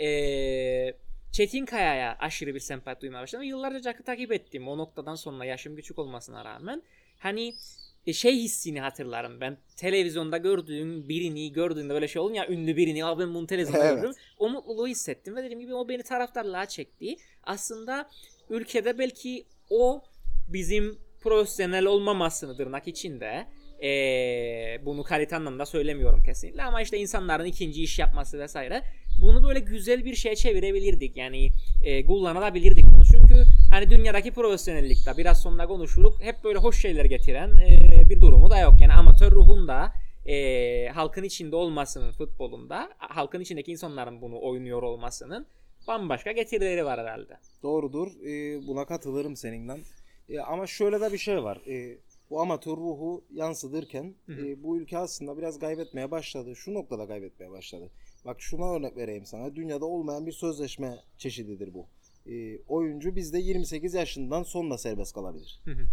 Ee, 0.00 0.94
Çetin 1.32 1.66
Kaya'ya 1.66 2.16
aşırı 2.20 2.54
bir 2.54 2.60
sempati 2.60 3.00
duymaya 3.00 3.22
başladım. 3.22 3.44
Yıllarca 3.44 3.82
Jack'ı 3.82 4.04
takip 4.04 4.32
ettim. 4.32 4.68
O 4.68 4.78
noktadan 4.78 5.14
sonra 5.14 5.44
yaşım 5.44 5.76
küçük 5.76 5.98
olmasına 5.98 6.44
rağmen. 6.44 6.82
Hani 7.18 7.54
e, 8.06 8.12
şey 8.12 8.36
hissini 8.36 8.80
hatırlarım 8.80 9.40
ben. 9.40 9.58
Televizyonda 9.76 10.36
gördüğüm 10.36 11.08
birini 11.08 11.52
gördüğünde 11.52 11.94
böyle 11.94 12.08
şey 12.08 12.22
olun 12.22 12.34
ya 12.34 12.48
ünlü 12.48 12.76
birini 12.76 13.04
abi 13.04 13.22
ben 13.22 13.34
bunu 13.34 13.46
televizyonda 13.46 13.84
Evet. 13.84 14.02
gördüm. 14.02 14.14
O 14.38 14.48
mutluluğu 14.48 14.88
hissettim 14.88 15.36
ve 15.36 15.42
dediğim 15.42 15.60
gibi 15.60 15.74
o 15.74 15.88
beni 15.88 16.02
taraftarlığa 16.02 16.66
çekti. 16.66 17.16
Aslında 17.42 18.10
ülkede 18.50 18.98
belki 18.98 19.46
o 19.70 20.04
bizim 20.48 20.98
profesyonel 21.20 21.84
olmamasını 21.86 22.56
tırnak 22.56 22.88
içinde 22.88 23.46
ee, 23.82 24.80
bunu 24.84 25.02
kalite 25.02 25.36
anlamda 25.36 25.66
söylemiyorum 25.66 26.22
kesinlikle 26.22 26.62
ama 26.62 26.82
işte 26.82 26.98
insanların 26.98 27.44
ikinci 27.44 27.82
iş 27.82 27.98
yapması 27.98 28.38
vesaire 28.38 28.82
bunu 29.22 29.44
böyle 29.48 29.60
güzel 29.60 30.04
bir 30.04 30.14
şeye 30.14 30.36
çevirebilirdik 30.36 31.16
yani 31.16 31.48
e, 31.84 32.06
kullanabilirdik 32.06 32.84
bunu 32.84 33.04
çünkü 33.04 33.44
hani 33.70 33.90
dünyadaki 33.90 34.30
profesyonellikte 34.30 35.16
biraz 35.16 35.42
sonra 35.42 35.66
konuşuruk 35.66 36.22
hep 36.22 36.44
böyle 36.44 36.58
hoş 36.58 36.82
şeyler 36.82 37.04
getiren 37.04 37.48
e, 37.48 38.08
bir 38.08 38.20
durumu 38.20 38.50
da 38.50 38.58
yok 38.58 38.74
yani 38.80 38.92
amatör 38.92 39.32
ruhunda 39.32 39.92
e, 40.26 40.88
halkın 40.88 41.22
içinde 41.22 41.56
olmasının 41.56 42.12
futbolunda 42.12 42.90
halkın 42.98 43.40
içindeki 43.40 43.72
insanların 43.72 44.22
bunu 44.22 44.42
oynuyor 44.42 44.82
olmasının 44.82 45.46
bambaşka 45.88 46.32
getirileri 46.32 46.84
var 46.84 47.00
herhalde. 47.00 47.38
Doğrudur. 47.62 48.08
Ee, 48.26 48.66
buna 48.66 48.84
katılırım 48.84 49.36
seninle. 49.36 49.76
Ee, 50.28 50.40
ama 50.40 50.66
şöyle 50.66 51.00
de 51.00 51.12
bir 51.12 51.18
şey 51.18 51.42
var. 51.42 51.60
Ee, 51.66 51.98
bu 52.30 52.40
amatör 52.40 52.76
ruhu 52.76 53.24
yansıdırken 53.34 54.14
Hı 54.26 54.32
hı. 54.32 54.46
e, 54.46 54.62
bu 54.62 54.78
ülke 54.78 54.98
aslında 54.98 55.38
biraz 55.38 55.58
kaybetmeye 55.58 56.10
başladı. 56.10 56.56
Şu 56.56 56.74
noktada 56.74 57.06
kaybetmeye 57.06 57.50
başladı. 57.50 57.90
Bak 58.24 58.40
şuna 58.40 58.72
örnek 58.72 58.96
vereyim 58.96 59.26
sana. 59.26 59.56
Dünyada 59.56 59.86
olmayan 59.86 60.26
bir 60.26 60.32
sözleşme 60.32 60.98
çeşididir 61.18 61.74
bu. 61.74 61.86
Ee, 62.30 62.58
oyuncu 62.68 63.16
bizde 63.16 63.38
28 63.38 63.94
yaşından 63.94 64.42
sonra 64.42 64.78
serbest 64.78 65.14
kalabilir. 65.14 65.60
Hı 65.64 65.70
hı. 65.70 65.86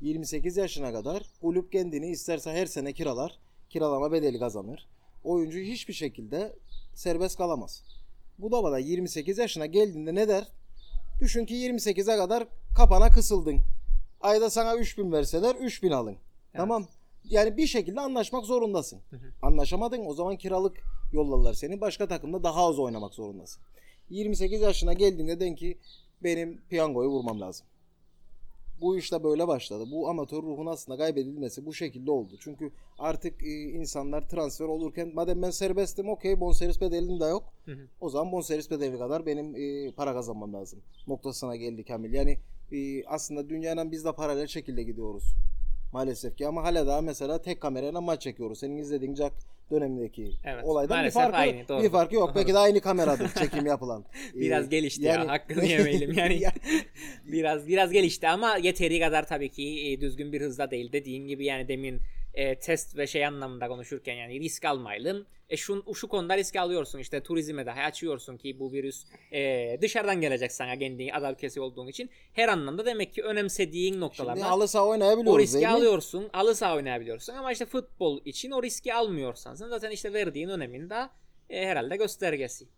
28 0.00 0.56
yaşına 0.56 0.92
kadar 0.92 1.22
kulüp 1.40 1.72
kendini 1.72 2.10
isterse 2.10 2.52
her 2.52 2.66
sene 2.66 2.92
kiralar. 2.92 3.38
Kiralama 3.70 4.12
bedeli 4.12 4.38
kazanır. 4.38 4.88
Oyuncu 5.24 5.58
hiçbir 5.58 5.94
şekilde 5.94 6.56
serbest 6.94 7.38
kalamaz. 7.38 7.84
Bu 8.38 8.52
da 8.52 8.62
bana 8.62 8.78
28 8.78 9.38
yaşına 9.38 9.66
geldiğinde 9.66 10.14
ne 10.14 10.28
der? 10.28 10.48
Düşün 11.20 11.46
ki 11.46 11.54
28'e 11.54 12.16
kadar 12.16 12.48
kapana 12.76 13.10
kısıldın. 13.10 13.60
Ayda 14.20 14.50
sana 14.50 14.76
3000 14.76 15.12
verseler 15.12 15.54
3000 15.54 15.90
alın. 15.90 16.16
Tamam. 16.52 16.86
Yani 17.24 17.56
bir 17.56 17.66
şekilde 17.66 18.00
anlaşmak 18.00 18.44
zorundasın. 18.44 19.00
Hı 19.10 19.16
hı. 19.16 19.32
Anlaşamadın 19.42 20.06
o 20.06 20.14
zaman 20.14 20.36
kiralık 20.36 20.82
yollarlar 21.12 21.54
seni. 21.54 21.80
Başka 21.80 22.08
takımda 22.08 22.44
daha 22.44 22.66
az 22.66 22.78
oynamak 22.78 23.14
zorundasın. 23.14 23.62
28 24.10 24.60
yaşına 24.60 24.92
geldiğinde 24.92 25.40
den 25.40 25.54
ki 25.54 25.78
benim 26.22 26.60
piyangoyu 26.68 27.08
vurmam 27.08 27.40
lazım. 27.40 27.66
Bu 28.80 28.96
işte 28.96 29.24
böyle 29.24 29.48
başladı. 29.48 29.84
Bu 29.90 30.08
amatör 30.08 30.42
ruhun 30.42 30.66
aslında 30.66 30.98
kaybedilmesi 30.98 31.66
bu 31.66 31.74
şekilde 31.74 32.10
oldu. 32.10 32.36
Çünkü 32.40 32.70
artık 32.98 33.42
e, 33.42 33.62
insanlar 33.62 34.28
transfer 34.28 34.64
olurken 34.64 35.14
madem 35.14 35.42
ben 35.42 35.50
serbestim 35.50 36.08
okey 36.08 36.40
bonservis 36.40 36.80
bedelim 36.80 37.20
de 37.20 37.24
yok. 37.24 37.52
Hı 37.64 37.72
hı. 37.72 37.86
O 38.00 38.08
zaman 38.08 38.32
bonservis 38.32 38.70
bedeli 38.70 38.98
kadar 38.98 39.26
benim 39.26 39.56
e, 39.56 39.92
para 39.92 40.12
kazanmam 40.12 40.52
lazım. 40.52 40.80
Noktasına 41.06 41.56
geldi 41.56 41.84
Kamil. 41.84 42.12
Yani 42.12 42.38
e, 42.72 43.04
aslında 43.04 43.48
dünyanın 43.48 43.92
biz 43.92 44.04
de 44.04 44.12
paralel 44.12 44.46
şekilde 44.46 44.82
gidiyoruz. 44.82 45.34
Maalesef 45.92 46.36
ki 46.36 46.48
ama 46.48 46.62
hala 46.64 46.86
daha 46.86 47.00
mesela 47.00 47.42
tek 47.42 47.60
kamerayla 47.60 48.00
maç 48.00 48.22
çekiyoruz. 48.22 48.58
Senin 48.58 48.76
izlediğin 48.76 49.14
Jack 49.14 49.34
dönemindeki 49.70 50.30
Evet, 50.44 50.64
olaydan 50.64 51.04
bir 51.04 51.10
farkı, 51.10 51.36
aynı, 51.36 51.68
doğru. 51.68 51.82
bir 51.82 51.90
farkı 51.90 52.14
yok. 52.14 52.32
Belki 52.36 52.52
de 52.54 52.58
aynı 52.58 52.80
kameradır 52.80 53.28
çekim 53.38 53.66
yapılan. 53.66 54.04
Biraz 54.34 54.64
E, 54.64 54.68
gelişti 54.68 55.04
ya, 55.04 55.28
hakkını 55.28 55.64
yemeyelim 55.64 56.12
yani. 56.12 56.38
Ya- 56.42 56.52
biraz 57.24 57.68
biraz 57.68 57.92
gelişti 57.92 58.28
ama 58.28 58.56
yeteri 58.56 59.00
kadar 59.00 59.26
tabii 59.26 59.48
ki 59.48 59.90
e, 59.92 60.00
düzgün 60.00 60.32
bir 60.32 60.40
hızda 60.40 60.70
değil. 60.70 60.92
Dediğin 60.92 61.26
gibi 61.28 61.44
yani 61.44 61.68
demin 61.68 62.00
e, 62.38 62.58
test 62.58 62.96
ve 62.96 63.06
şey 63.06 63.26
anlamında 63.26 63.68
konuşurken 63.68 64.14
yani 64.14 64.40
risk 64.40 64.64
almayalım. 64.64 65.26
E 65.48 65.56
şu, 65.56 65.84
şu 65.94 66.08
konuda 66.08 66.36
risk 66.36 66.56
alıyorsun 66.56 66.98
işte 66.98 67.22
turizme 67.22 67.66
dahi 67.66 67.80
açıyorsun 67.80 68.36
ki 68.36 68.58
bu 68.58 68.72
virüs 68.72 69.04
e, 69.32 69.78
dışarıdan 69.82 70.20
gelecek 70.20 70.52
sana 70.52 70.78
kendi 70.78 71.12
ada 71.12 71.32
ülkesi 71.32 71.60
olduğun 71.60 71.88
için. 71.88 72.10
Her 72.32 72.48
anlamda 72.48 72.86
demek 72.86 73.14
ki 73.14 73.22
önemsediğin 73.22 73.92
Şimdi 73.92 74.00
noktalarda 74.00 74.50
halı 74.50 74.68
saha 74.68 74.86
oynayabiliyoruz 74.86 75.34
o 75.34 75.38
riski 75.38 75.54
değil 75.54 75.66
mi? 75.66 75.72
alıyorsun. 75.72 76.28
Halı 76.32 76.54
saha 76.54 76.76
oynayabiliyorsun 76.76 77.32
ama 77.34 77.52
işte 77.52 77.66
futbol 77.66 78.20
için 78.24 78.50
o 78.50 78.62
riski 78.62 78.94
almıyorsan 78.94 79.54
sen 79.54 79.68
zaten 79.68 79.90
işte 79.90 80.12
verdiğin 80.12 80.48
önemin 80.48 80.90
de 80.90 81.08
e, 81.50 81.66
herhalde 81.66 81.96
göstergesi. 81.96 82.68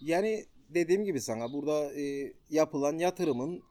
Yani 0.00 0.44
dediğim 0.68 1.04
gibi 1.04 1.20
sana 1.20 1.52
burada 1.52 2.00
e, 2.00 2.32
yapılan 2.50 2.98
yatırımın 2.98 3.62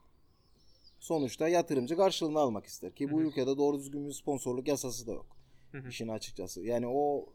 sonuçta 1.06 1.48
yatırımcı 1.48 1.96
karşılığını 1.96 2.38
almak 2.38 2.66
ister. 2.66 2.94
Ki 2.94 3.12
bu 3.12 3.18
Hı 3.18 3.22
hı. 3.22 3.26
ülkede 3.26 3.56
doğru 3.56 3.78
düzgün 3.78 4.08
bir 4.08 4.12
sponsorluk 4.12 4.68
yasası 4.68 5.06
da 5.06 5.12
yok. 5.12 5.26
Hı 5.72 5.78
hı. 5.78 5.88
işin 5.88 6.08
açıkçası. 6.08 6.62
Yani 6.62 6.86
o 6.88 7.26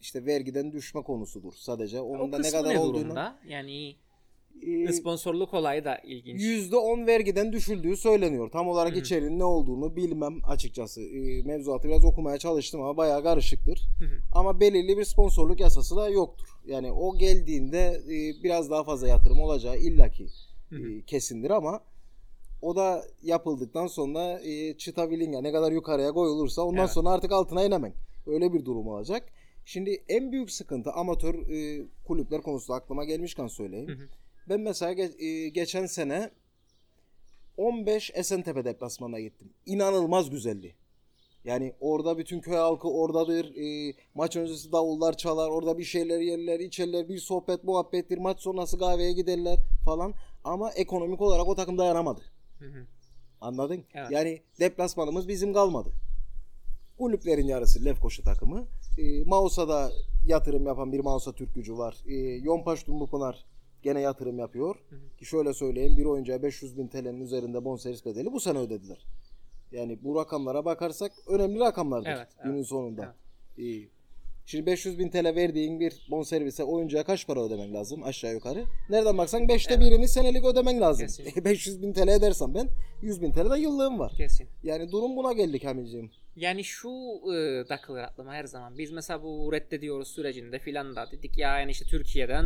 işte 0.00 0.26
vergiden 0.26 0.72
düşme 0.72 1.02
konusudur 1.02 1.52
sadece. 1.56 2.00
Onun 2.00 2.32
da 2.32 2.38
ne 2.38 2.50
kadar 2.50 2.74
ne 2.74 2.78
olduğunu 2.78 3.04
durumda? 3.04 3.38
Yani 3.48 3.96
e, 4.62 4.92
sponsorluk 4.92 5.54
olayı 5.54 5.84
da 5.84 5.98
ilginç. 5.98 6.40
%10 6.40 7.06
vergiden 7.06 7.52
düşüldüğü 7.52 7.96
söyleniyor. 7.96 8.50
Tam 8.50 8.68
olarak 8.68 8.92
Hı 8.92 8.96
hı. 8.96 9.00
içeriğinin 9.00 9.38
ne 9.38 9.44
olduğunu 9.44 9.96
bilmem 9.96 10.38
açıkçası. 10.44 11.02
E, 11.02 11.42
mevzuatı 11.42 11.88
biraz 11.88 12.04
okumaya 12.04 12.38
çalıştım 12.38 12.80
ama 12.80 12.96
bayağı 12.96 13.22
karışıktır. 13.22 13.80
Hı 13.98 14.04
hı. 14.04 14.18
Ama 14.32 14.60
belirli 14.60 14.98
bir 14.98 15.04
sponsorluk 15.04 15.60
yasası 15.60 15.96
da 15.96 16.08
yoktur. 16.08 16.46
Yani 16.66 16.92
o 16.92 17.18
geldiğinde 17.18 18.02
e, 18.06 18.42
biraz 18.42 18.70
daha 18.70 18.84
fazla 18.84 19.08
yatırım 19.08 19.40
olacağı 19.40 19.76
illaki 19.76 20.26
e, 20.72 21.02
kesindir 21.06 21.50
ama 21.50 21.80
o 22.62 22.76
da 22.76 23.04
yapıldıktan 23.22 23.86
sonra 23.86 24.40
e, 24.40 24.76
çıta 24.76 25.10
bilinga 25.10 25.40
ne 25.40 25.52
kadar 25.52 25.72
yukarıya 25.72 26.12
koyulursa 26.12 26.62
ondan 26.62 26.80
Evet. 26.80 26.90
sonra 26.90 27.10
artık 27.10 27.32
altına 27.32 27.64
inemek. 27.64 27.94
Öyle 28.26 28.52
bir 28.52 28.64
durum 28.64 28.88
olacak. 28.88 29.28
Şimdi 29.64 30.04
en 30.08 30.32
büyük 30.32 30.50
sıkıntı 30.50 30.92
amatör 30.92 31.34
e, 31.34 31.86
kulüpler 32.06 32.42
konusunda 32.42 32.78
aklıma 32.78 33.04
gelmişken 33.04 33.46
söyleyeyim. 33.46 33.88
Hı 33.88 33.92
hı. 33.92 34.08
Ben 34.48 34.60
mesela 34.60 34.92
ge- 34.92 35.22
e, 35.24 35.48
geçen 35.48 35.86
sene 35.86 36.30
15 37.56 38.10
Esentepe 38.14 38.64
deplasmanına 38.64 39.20
gittim. 39.20 39.50
İnanılmaz 39.66 40.30
güzeldi. 40.30 40.74
Yani 41.44 41.72
orada 41.80 42.18
bütün 42.18 42.40
köy 42.40 42.54
halkı 42.54 42.88
oradadır. 42.88 43.54
E, 43.56 43.94
maç 44.14 44.36
öncesi 44.36 44.72
davullar 44.72 45.16
çalar. 45.16 45.48
Orada 45.50 45.78
bir 45.78 45.84
şeyler 45.84 46.20
yerler, 46.20 46.60
içerler. 46.60 47.08
Bir 47.08 47.18
sohbet, 47.18 47.64
muhabbettir. 47.64 48.18
Maç 48.18 48.40
sonrası 48.40 48.78
kahveye 48.78 49.12
giderler 49.12 49.58
falan. 49.84 50.14
Ama 50.44 50.70
ekonomik 50.70 51.20
olarak 51.20 51.48
o 51.48 51.54
takım 51.54 51.78
dayanamadı. 51.78 52.20
Hı 52.60 52.66
hı. 52.66 52.86
Anladın? 53.40 53.84
Evet. 53.94 54.10
Yani 54.10 54.42
deplasmanımız 54.60 55.28
bizim 55.28 55.52
kalmadı. 55.52 55.88
Kulüplerin 56.98 57.46
yarısı 57.46 57.84
Lefkoşu 57.84 58.22
takımı. 58.24 58.66
E, 58.98 59.24
Mausa'da 59.24 59.90
yatırım 60.26 60.66
yapan 60.66 60.92
bir 60.92 61.00
Mausa 61.00 61.32
Türk 61.32 61.54
gücü 61.54 61.78
var. 61.78 61.96
E, 62.06 62.14
Yompaş 62.16 62.86
Dumlupınar 62.86 63.44
gene 63.82 64.00
yatırım 64.00 64.38
yapıyor. 64.38 64.76
Hı 64.90 64.96
hı. 64.96 65.16
Ki 65.16 65.24
şöyle 65.24 65.54
söyleyeyim 65.54 65.96
bir 65.96 66.04
oyuncuya 66.04 66.42
500 66.42 66.78
bin 66.78 66.88
TL'nin 66.88 67.20
üzerinde 67.20 67.64
bonservis 67.64 68.04
bedeli 68.04 68.32
bu 68.32 68.40
sene 68.40 68.58
ödediler. 68.58 69.06
Yani 69.72 69.98
bu 70.02 70.16
rakamlara 70.16 70.64
bakarsak 70.64 71.12
önemli 71.28 71.60
rakamlardır 71.60 72.10
Evet, 72.10 72.28
günün 72.44 72.56
evet, 72.56 72.66
sonunda. 72.66 73.14
İyi. 73.56 73.90
Şimdi 74.50 74.66
500 74.66 74.98
bin 74.98 75.08
TL 75.08 75.24
verdiğin 75.24 75.80
bir 75.80 76.06
bonservise 76.10 76.64
oyuncuya 76.64 77.04
kaç 77.04 77.26
para 77.26 77.40
ödemen 77.40 77.74
lazım 77.74 78.02
aşağı 78.04 78.32
yukarı? 78.32 78.64
Nereden 78.88 79.18
baksan 79.18 79.42
5'te 79.42 79.74
Evet. 79.74 79.84
birini 79.86 80.08
senelik 80.08 80.44
ödemen 80.44 80.80
lazım. 80.80 81.06
Kesinlikle. 81.06 81.44
500 81.44 81.82
bin 81.82 81.92
TL 81.92 82.08
edersen 82.08 82.54
ben 82.54 82.68
100 83.02 83.22
bin 83.22 83.32
TL 83.32 83.50
de 83.50 83.58
yıllığım 83.60 83.98
var. 83.98 84.12
Kesin. 84.16 84.48
Yani 84.62 84.92
durum 84.92 85.16
buna 85.16 85.32
geldi 85.32 85.58
Kamilciğim. 85.58 86.10
Yani 86.36 86.64
şu 86.64 86.90
e, 87.34 87.64
takılır 87.68 88.02
aklıma 88.02 88.34
her 88.34 88.44
zaman. 88.44 88.78
Biz 88.78 88.90
mesela 88.90 89.22
bu 89.22 89.52
reddediyoruz 89.52 90.08
sürecinde 90.08 90.58
filan 90.58 90.96
da 90.96 91.10
dedik 91.12 91.38
ya 91.38 91.58
yani 91.58 91.70
işte 91.70 91.84
Türkiye'den 91.84 92.44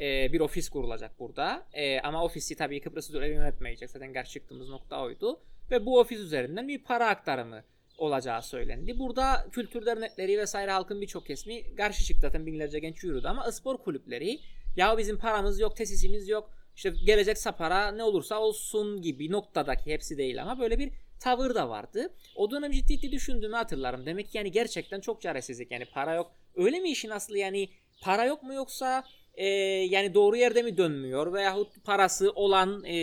e, 0.00 0.32
bir 0.32 0.40
ofis 0.40 0.68
kurulacak 0.68 1.20
burada. 1.20 1.66
E, 1.72 2.00
ama 2.00 2.24
ofisi 2.24 2.56
tabii 2.56 2.80
Kıbrıs 2.80 3.10
Türkleri 3.10 3.34
yönetmeyecek. 3.34 3.90
Zaten 3.90 4.12
karşı 4.12 4.32
çıktığımız 4.32 4.68
nokta 4.68 5.02
oydu. 5.02 5.40
Ve 5.70 5.86
bu 5.86 6.00
ofis 6.00 6.18
üzerinden 6.18 6.68
bir 6.68 6.84
para 6.84 7.08
aktarımı 7.08 7.62
olacağı 7.98 8.42
söylendi. 8.42 8.98
Burada 8.98 9.46
kültür 9.52 9.86
dernekleri 9.86 10.38
vesaire 10.38 10.70
halkın 10.70 11.00
birçok 11.00 11.26
kesimi 11.26 11.74
karşı 11.76 12.04
çıktı. 12.04 12.20
Zaten 12.22 12.46
binlerce 12.46 12.78
genç 12.78 13.04
yürüdü 13.04 13.28
ama 13.28 13.52
spor 13.52 13.78
kulüpleri 13.78 14.40
ya 14.76 14.98
bizim 14.98 15.18
paramız 15.18 15.60
yok, 15.60 15.76
tesisimiz 15.76 16.28
yok. 16.28 16.50
İşte 16.76 16.92
gelecekse 17.04 17.52
para 17.52 17.90
ne 17.90 18.02
olursa 18.02 18.40
olsun 18.40 19.02
gibi 19.02 19.32
noktadaki 19.32 19.92
hepsi 19.92 20.18
değil 20.18 20.42
ama 20.42 20.58
böyle 20.58 20.78
bir 20.78 20.92
tavır 21.20 21.54
da 21.54 21.68
vardı. 21.68 22.14
O 22.34 22.50
dönem 22.50 22.72
ciddi 22.72 22.88
ciddi 22.88 23.12
düşündüğümü 23.12 23.56
hatırlarım. 23.56 24.06
Demek 24.06 24.30
ki 24.30 24.38
yani 24.38 24.50
gerçekten 24.50 25.00
çok 25.00 25.20
çaresizlik 25.20 25.70
yani 25.70 25.84
para 25.84 26.14
yok. 26.14 26.32
Öyle 26.56 26.80
mi 26.80 26.90
işin 26.90 27.10
aslı 27.10 27.38
yani 27.38 27.68
para 28.00 28.24
yok 28.24 28.42
mu 28.42 28.54
yoksa 28.54 29.04
e, 29.34 29.46
yani 29.90 30.14
doğru 30.14 30.36
yerde 30.36 30.62
mi 30.62 30.76
dönmüyor 30.76 31.32
veyahut 31.32 31.84
parası 31.84 32.30
olan 32.30 32.84
e, 32.84 32.94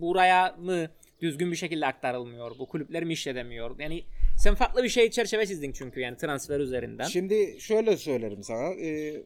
buraya 0.00 0.56
mı 0.58 0.88
düzgün 1.20 1.50
bir 1.50 1.56
şekilde 1.56 1.86
aktarılmıyor 1.86 2.58
bu 2.58 2.68
kulüpler 2.68 3.04
mi 3.04 3.12
işlemiyor 3.12 3.78
yani 3.78 4.04
sen 4.38 4.54
farklı 4.54 4.82
bir 4.82 4.88
şey 4.88 5.10
çerçeve 5.10 5.46
çizdin 5.46 5.72
çünkü 5.72 6.00
yani 6.00 6.16
transfer 6.16 6.60
üzerinden. 6.60 7.04
Şimdi 7.04 7.56
şöyle 7.60 7.96
söylerim 7.96 8.42
sana. 8.42 8.74
E, 8.74 9.22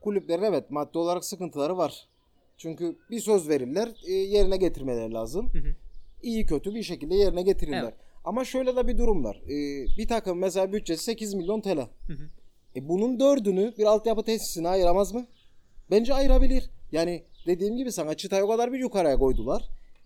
kulüplerin 0.00 0.42
evet 0.42 0.70
maddi 0.70 0.98
olarak 0.98 1.24
sıkıntıları 1.24 1.76
var. 1.76 2.08
Çünkü 2.56 2.96
bir 3.10 3.20
söz 3.20 3.48
verirler 3.48 3.88
e, 4.06 4.12
yerine 4.12 4.56
getirmeleri 4.56 5.12
lazım. 5.12 5.50
Hı 5.52 5.58
hı. 5.58 5.74
İyi 6.22 6.46
kötü 6.46 6.74
bir 6.74 6.82
şekilde 6.82 7.14
yerine 7.14 7.42
getirirler. 7.42 7.82
Evet. 7.82 7.94
Ama 8.24 8.44
şöyle 8.44 8.76
de 8.76 8.88
bir 8.88 8.98
durum 8.98 9.24
var. 9.24 9.42
Ee, 9.44 9.86
bir 9.98 10.08
takım 10.08 10.38
mesela 10.38 10.72
bütçesi 10.72 11.04
8 11.04 11.34
milyon 11.34 11.60
TL. 11.60 11.78
E 12.76 12.88
bunun 12.88 13.20
dördünü 13.20 13.74
bir 13.78 13.84
altyapı 13.84 14.22
tesisine 14.22 14.68
ayıramaz 14.68 15.14
mı? 15.14 15.26
Bence 15.90 16.14
ayırabilir. 16.14 16.70
Yani 16.92 17.24
dediğim 17.46 17.76
gibi 17.76 17.92
sana 17.92 18.14
çıtayı 18.14 18.44
o 18.44 18.48
kadar 18.48 18.72
bir 18.72 18.78
yukarıya 18.78 19.16
koydular. 19.16 19.62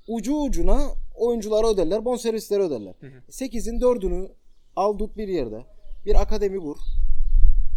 Ucu 0.08 0.34
ucuna 0.34 0.80
oyunculara 1.14 1.68
öderler, 1.68 2.04
bonservisleri 2.04 2.62
öderler. 2.62 2.94
8'in 3.30 3.80
dördünü 3.80 4.28
al 4.76 4.98
tut 4.98 5.16
bir 5.16 5.28
yerde. 5.28 5.64
Bir 6.06 6.22
akademi 6.22 6.58
kur. 6.60 6.76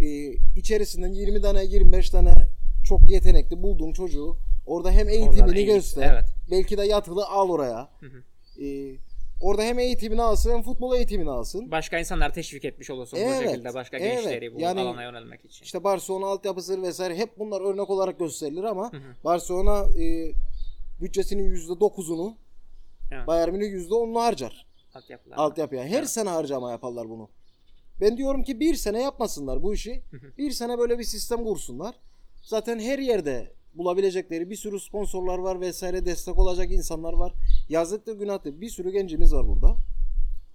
Ee, 0.01 0.34
içerisinden 0.60 1.12
20 1.13 1.42
tane 1.42 1.65
25 1.65 2.10
tane 2.10 2.34
çok 2.88 3.12
yetenekli 3.12 3.63
bulduğun 3.63 3.94
çocuğu 3.94 4.38
orada 4.65 4.92
hem 4.92 5.10
eğitimini 5.10 5.42
Oradan 5.42 5.56
eğit, 5.56 5.68
göster. 5.68 6.13
evet. 6.13 6.25
Belki 6.51 6.77
de 6.77 6.84
yatılı 6.86 7.25
al 7.27 7.50
oraya. 7.50 7.89
Ee, 8.62 8.96
orada 9.42 9.62
hem 9.63 9.80
eğitimini 9.80 10.22
alsın 10.22 10.51
hem 10.51 10.62
futbol 10.62 10.96
eğitimini 10.96 11.30
alsın. 11.30 11.72
Başka 11.72 12.00
insanlar 12.00 12.34
teşvik 12.34 12.65
etmiş 12.65 12.89
olursun 12.89 13.18
Evet, 13.18 13.44
bu 13.46 13.50
şekilde 13.50 13.74
başka 13.74 13.98
evet. 13.98 14.24
gençleri 14.24 14.56
bu 14.56 14.60
Yani- 14.60 14.82
alana 14.82 15.04
yönelmek 15.04 15.46
için. 15.46 15.63
İşte 15.63 15.84
Barcelona 15.84 16.25
altyapısı 16.27 16.82
vesaire 16.82 17.15
hep 17.18 17.39
bunlar 17.39 17.62
örnek 17.74 17.89
olarak 17.89 18.20
gösterilir 18.20 18.63
ama 18.63 18.92
Barcelona 19.24 19.86
e, 20.01 20.32
bütçesinin 21.01 21.56
%9'unu 21.56 22.34
Evet. 23.12 23.28
Bayern 23.28 23.52
Münih 23.52 23.72
%10'unu 23.72 24.20
harcar 24.22 24.66
Altyapılar. 24.94 25.38
altyapıya. 25.38 25.84
Her 25.86 25.98
Evet. 26.00 26.10
sene 26.10 26.30
harcama 26.30 26.72
yaparlar 26.72 27.10
bunu. 27.10 27.30
Ben 28.02 28.18
diyorum 28.18 28.44
ki 28.44 28.60
bir 28.60 28.76
sene 28.76 29.02
yapmasınlar 29.02 29.64
bu 29.64 29.74
işi. 29.74 30.04
Bir 30.38 30.52
sene 30.52 30.78
böyle 30.78 31.00
bir 31.00 31.04
sistem 31.04 31.44
kursunlar. 31.44 31.96
Zaten 32.44 32.80
her 32.80 33.00
yerde 33.00 33.54
bulabilecekleri 33.74 34.50
bir 34.50 34.56
sürü 34.56 34.80
sponsorlar 34.80 35.38
var 35.38 35.62
vesaire 35.62 36.06
destek 36.06 36.38
olacak 36.40 36.72
insanlar 36.72 37.14
var. 37.14 37.34
Yazıktır 37.70 38.20
günahtır. 38.20 38.62
Bir 38.62 38.70
sürü 38.70 38.92
gencimiz 38.92 39.34
var 39.34 39.48
burada. 39.48 39.76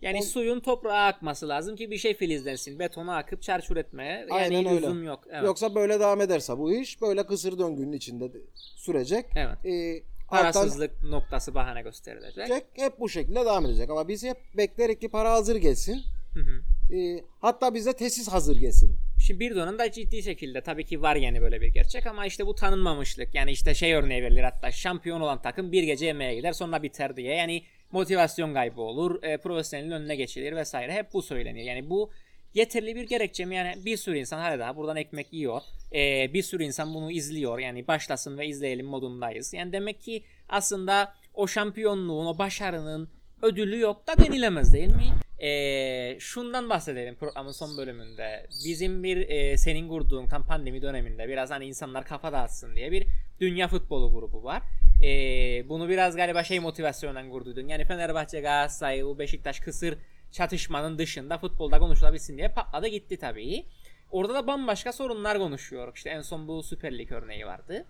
Yani 0.03 0.19
O- 0.19 0.23
suyun 0.23 0.61
toprağa 0.61 1.07
akması 1.07 1.49
lazım 1.49 1.77
ki 1.77 1.91
bir 1.91 1.97
şey 1.99 2.15
filizlensin. 2.15 2.79
Betona 2.79 3.17
akıp 3.17 3.43
çarçur 3.43 3.77
etmeye. 3.77 4.11
Yani 4.31 4.33
Aynen 4.33 4.67
öyle. 4.67 5.07
yok. 5.07 5.21
Evet. 5.31 5.45
Yoksa 5.45 5.75
böyle 5.75 6.01
devam 6.01 6.21
ederse 6.21 6.59
bu 6.59 6.73
iş 6.73 7.01
böyle 7.03 7.27
kısır 7.27 7.59
döngünün 7.59 7.93
içinde 7.93 8.33
de 8.33 8.39
sürecek. 8.77 9.27
Evet. 9.37 9.67
Ee, 9.67 10.03
alttan 10.31 10.53
Parasızlık 10.53 11.03
noktası 11.03 11.55
bahane 11.55 11.83
gösterilecek. 11.83 12.65
hep 12.73 13.01
bu 13.01 13.09
şekilde 13.09 13.41
devam 13.41 13.67
edecek. 13.67 13.91
Ama 13.91 14.09
biz 14.09 14.25
hep 14.25 14.37
bekleyerek 14.57 15.01
ki 15.01 15.09
para 15.09 15.33
hazır 15.33 15.57
gelsin. 15.57 16.03
Hı 16.35 16.41
hı. 16.41 16.95
Ee, 16.97 17.25
hatta 17.41 17.75
bize 17.75 17.93
tesis 17.93 18.29
hazır 18.29 18.57
gelsin. 18.57 18.97
Şimdi 19.27 19.41
bir 19.41 19.57
dönemde 19.57 19.93
ciddi 19.93 20.23
şekilde 20.23 20.61
tabii 20.61 20.85
ki 20.85 21.03
var 21.03 21.17
yani 21.17 21.41
böyle 21.43 21.61
bir 21.61 21.69
gerçek 21.69 22.07
ama 22.07 22.27
işte 22.27 22.47
bu 22.47 22.55
tanınmamışlık. 22.55 23.35
Yani 23.35 23.51
işte 23.51 23.75
şey 23.75 23.95
örneği 23.95 24.23
verilir 24.23 24.43
hatta 24.43 24.73
şampiyon 24.73 25.21
olan 25.21 25.43
takım 25.43 25.73
bir 25.73 25.83
gece 25.83 26.07
yemeğe 26.07 26.35
gider 26.35 26.53
sonra 26.53 26.83
biter 26.83 27.17
diye. 27.17 27.35
Yani 27.35 27.63
motivasyon 27.93 28.55
kaybı 28.55 28.81
olur, 28.81 29.23
e, 29.23 29.37
profesyonelin 29.37 29.91
önüne 29.91 30.17
geçilir 30.17 30.57
vesaire. 30.57 30.93
Hep 30.93 31.13
bu 31.13 31.23
söyleniyor. 31.23 31.67
Yani 31.67 31.91
bu 31.91 32.11
yeterli 32.55 32.97
bir 32.97 33.05
gerekçe 33.05 33.45
mi? 33.45 33.57
Yani 33.57 33.85
bir 33.85 33.97
sürü 33.97 34.19
insan 34.19 34.39
hala 34.39 34.59
daha 34.59 34.77
buradan 34.77 34.97
ekmek 34.97 35.33
yiyor. 35.33 35.61
E, 35.95 36.33
bir 36.35 36.43
sürü 36.43 36.65
insan 36.65 36.95
bunu 36.95 37.11
izliyor. 37.11 37.59
Yani 37.59 37.87
başlasın 37.87 38.39
ve 38.39 38.47
izleyelim 38.47 38.87
modundayız. 38.87 39.55
Yani 39.55 39.73
demek 39.73 40.01
ki 40.01 40.25
aslında 40.49 41.15
o 41.35 41.47
şampiyonluğun, 41.47 42.27
o 42.27 42.39
başarının 42.39 43.09
ödülü 43.43 43.79
yok 43.79 44.07
da 44.07 44.25
denilemez 44.25 44.73
değil 44.73 44.95
mi? 44.95 45.21
Ee, 45.43 46.17
şundan 46.21 46.71
bahsedelim 46.71 47.15
programın 47.15 47.53
son 47.53 47.77
bölümünde. 47.79 48.47
Bizim 48.65 49.03
bir 49.03 49.29
e, 49.29 49.57
senin 49.57 49.89
kurduğun 49.89 50.27
tam 50.27 50.47
pandemi 50.47 50.83
döneminde 50.83 51.29
biraz 51.29 51.51
hani 51.51 51.67
insanlar 51.67 52.05
kafa 52.05 52.33
dağıtsın 52.33 52.77
diye 52.77 52.93
bir 52.93 53.07
dünya 53.41 53.69
futbolu 53.69 54.13
grubu 54.13 54.45
var. 54.45 54.63
Ee, 55.05 55.69
bunu 55.69 55.89
biraz 55.89 56.17
galiba 56.17 56.45
şey 56.45 56.61
motivasyondan 56.61 57.31
kurduydun. 57.31 57.69
Yani 57.69 57.85
Fenerbahçe, 57.85 58.41
Galatasaray, 58.41 59.19
Beşiktaş 59.19 59.61
kısır 59.61 59.99
çatışmanın 60.33 60.99
dışında 60.99 61.39
futbolda 61.39 61.79
konuşulabilsin 61.79 62.37
diye 62.37 62.49
patladı 62.49 62.87
gitti 62.87 63.17
tabii. 63.17 63.65
Orada 64.11 64.35
da 64.35 64.47
bambaşka 64.47 64.93
sorunlar 64.93 65.39
konuşuyor. 65.39 65.93
İşte 65.97 66.11
en 66.11 66.21
son 66.21 66.49
bu 66.49 66.63
Süper 66.63 66.99
Lig 66.99 67.13
örneği 67.13 67.47
vardı. 67.47 67.85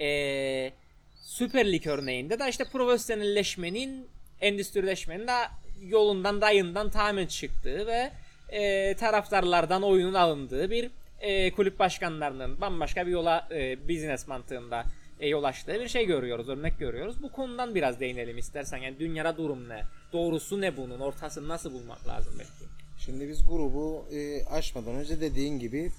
Ee, 0.00 0.72
Süper 1.14 1.72
Lig 1.72 1.86
örneğinde 1.86 2.38
de 2.38 2.48
işte 2.48 2.64
profesyonelleşmenin, 2.64 4.06
endüstrileşmenin 4.40 5.26
de 5.26 5.32
yolundan, 5.82 6.40
dayından 6.40 6.90
tamamen 6.90 7.26
çıktığı 7.26 7.86
ve 7.86 8.10
e, 8.48 8.94
taraftarlardan 8.94 9.82
oyunun 9.82 10.14
alındığı 10.14 10.70
bir 10.70 10.90
e, 11.20 11.50
kulüp 11.52 11.78
başkanlarının 11.78 12.60
bambaşka 12.60 13.06
bir 13.06 13.12
yola, 13.12 13.48
e, 13.50 13.88
business 13.88 14.28
mantığında 14.28 14.84
yol 15.28 15.44
açtığı 15.44 15.80
bir 15.80 15.88
şey 15.88 16.06
görüyoruz, 16.06 16.48
örnek 16.48 16.78
görüyoruz. 16.78 17.22
Bu 17.22 17.32
konudan 17.32 17.74
biraz 17.74 18.00
değinelim 18.00 18.38
istersen. 18.38 18.78
Yani 18.78 18.98
dünyada 18.98 19.36
durum 19.36 19.68
ne? 19.68 19.82
Doğrusu 20.12 20.60
ne 20.60 20.76
bunun? 20.76 21.00
Ortasını 21.00 21.48
nasıl 21.48 21.72
bulmak 21.72 22.08
lazım 22.08 22.34
belki? 22.38 22.70
Şimdi 22.98 23.28
biz 23.28 23.48
grubu 23.48 24.04
e, 24.12 24.44
aşmadan 24.44 24.94
önce 24.94 25.20
dediğin 25.20 25.58
gibi 25.58 25.90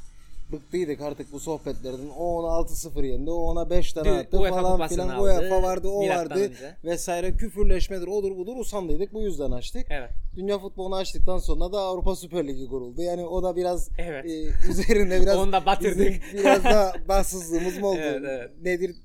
bıktıydık 0.51 1.01
artık 1.01 1.31
bu 1.34 1.39
sohbetlerden. 1.39 2.10
O 2.17 2.23
ona 2.39 2.47
6-0 2.67 3.05
yendi, 3.05 3.31
o 3.31 3.34
ona 3.36 3.69
5 3.69 3.93
tane 3.93 4.12
attı 4.12 4.39
UEFA 4.39 4.62
falan 4.62 4.88
filan. 4.88 5.19
UEFA 5.23 5.63
vardı, 5.63 5.88
o 5.89 5.99
milattan 6.01 6.31
vardı 6.31 6.43
önce. 6.43 6.75
vesaire. 6.84 7.31
Küfürleşmedir, 7.38 8.07
odur 8.07 8.38
budur 8.38 8.55
usandıydık. 8.57 9.13
Bu 9.13 9.21
yüzden 9.21 9.51
açtık. 9.51 9.86
Evet. 9.89 10.10
Dünya 10.36 10.60
futbolunu 10.60 10.95
açtıktan 10.95 11.38
sonra 11.38 11.71
da 11.73 11.79
Avrupa 11.79 12.15
Süper 12.15 12.47
Ligi 12.47 12.67
kuruldu. 12.67 13.01
Yani 13.01 13.25
o 13.25 13.43
da 13.43 13.55
biraz 13.55 13.89
Evet. 13.97 14.25
e, 14.25 14.69
üzerinde 14.71 15.21
biraz 15.21 15.38
Onu 15.38 15.51
da 15.51 15.65
batırdık. 15.65 15.97
bizim 15.99 16.21
biraz 16.34 16.63
da 16.63 16.93
bahtsızlığımız 17.07 17.77
mı 17.77 17.88
oldu? 17.88 17.99
Evet, 18.01 18.21
evet. 18.29 18.51
Nedir 18.62 18.95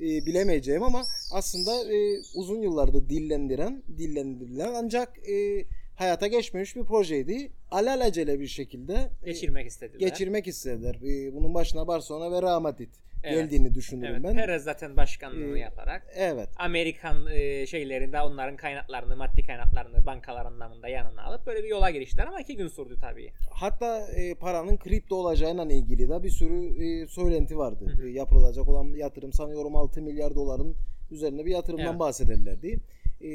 e, 0.00 0.26
bilemeyeceğim 0.26 0.82
ama 0.82 1.04
aslında 1.32 1.92
e, 1.94 2.18
uzun 2.34 2.62
yıllardır 2.62 3.08
dillendiren, 3.08 3.82
dillendirilen 3.98 4.74
ancak 4.74 5.28
e, 5.28 5.64
hayata 5.96 6.26
geçmemiş 6.26 6.76
bir 6.76 6.84
projeydi. 6.84 7.50
Alelacele 7.70 8.40
bir 8.40 8.46
şekilde 8.46 9.10
e, 9.22 9.26
Geçirmek 9.30 9.66
istediler. 9.66 9.98
geçirmek 10.08 10.46
istediler. 10.46 10.94
E, 10.94 11.34
bunun 11.34 11.54
başına 11.54 11.86
Barcelona 11.88 12.32
ve 12.32 12.42
Real 12.42 12.60
Madrid 12.60 12.88
Evet. 13.24 13.34
geldiğini 13.50 13.74
düşünürüm 13.74 14.12
Evet, 14.14 14.24
ben. 14.24 14.34
Perez 14.34 14.62
zaten 14.64 14.96
başkanlığını 14.96 15.56
Ee, 15.58 15.60
yaparak 15.60 16.06
Evet. 16.14 16.48
Amerikan 16.56 17.26
e, 17.26 17.66
şeylerinde 17.66 18.20
onların 18.20 18.56
kaynaklarını, 18.56 19.16
maddi 19.16 19.46
kaynaklarını 19.46 20.06
bankalar 20.06 20.46
anlamında 20.46 20.88
yanına 20.88 21.22
alıp 21.22 21.46
böyle 21.46 21.64
bir 21.64 21.68
yola 21.68 21.90
giriştiler 21.90 22.26
ama 22.26 22.40
iki 22.40 22.56
gün 22.56 22.68
sürdü 22.68 22.96
tabii. 23.00 23.32
Hatta 23.50 24.06
e, 24.06 24.34
paranın 24.34 24.76
kripto 24.76 25.16
olacağıyla 25.16 25.64
ilgili 25.64 26.08
de 26.08 26.22
bir 26.22 26.30
sürü 26.30 26.84
e, 26.84 27.06
söylenti 27.06 27.58
vardı. 27.58 27.98
E, 28.04 28.08
yapılacak 28.08 28.68
olan 28.68 28.84
yatırım 28.84 29.32
sanıyorum 29.32 29.76
6 29.76 30.02
milyar 30.02 30.34
doların 30.34 30.74
üzerine 31.10 31.44
bir 31.44 31.50
yatırımdan 31.50 31.86
Evet. 31.86 31.98
bahsederlerdi. 31.98 32.78
E, 33.24 33.28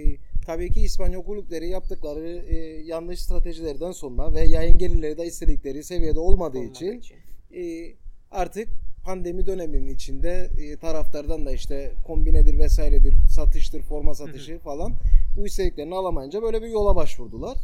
tabii 0.46 0.72
ki 0.72 0.82
İspanyol 0.82 1.24
kulüpleri 1.24 1.70
yaptıkları 1.70 2.28
e, 2.30 2.56
yanlış 2.86 3.20
stratejilerden 3.20 3.92
sonra 3.92 4.34
ve 4.34 4.42
yayın 4.44 4.78
gelirleri 4.78 5.18
de 5.18 5.26
istedikleri 5.26 5.84
seviyede 5.84 6.20
olmadığı 6.20 6.58
Olmadığı 6.58 6.72
için, 6.72 7.00
için. 7.00 7.16
e, 7.56 7.94
artık 8.32 8.68
pandemi 9.04 9.46
döneminin 9.46 9.94
içinde 9.94 10.50
e, 10.62 10.78
taraftardan 10.78 11.46
da 11.46 11.52
işte 11.52 11.92
kombinedir 12.08 12.60
vesairedir, 12.60 13.16
satıştır, 13.36 13.82
forma 13.82 14.14
satışı 14.14 14.60
falan 14.60 14.94
bu 15.38 15.46
istediklerini 15.46 15.96
alamayınca 15.96 16.42
böyle 16.42 16.62
bir 16.62 16.68
yola 16.68 16.96
başvurdular. 16.96 17.56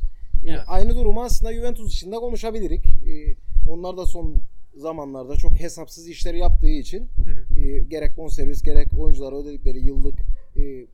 E, 0.46 0.52
Evet. 0.52 0.60
Aynı 0.68 0.96
durumu 0.96 1.24
aslında 1.24 1.54
Juventus 1.54 1.94
için 1.94 2.12
de 2.12 2.16
konuşabilirik. 2.16 2.86
E, 2.86 3.36
onlar 3.70 3.98
da 3.98 4.06
son 4.06 4.36
zamanlarda 4.78 5.36
çok 5.36 5.60
hesapsız 5.60 6.08
işleri 6.08 6.38
yaptığı 6.40 6.70
için 6.70 7.08
e, 7.62 7.80
gerek 7.80 8.18
bonservis 8.18 8.62
gerek 8.64 8.88
oyunculara 9.00 9.36
ödedikleri 9.36 9.80
yıllık 9.86 10.16
e, 10.58 10.86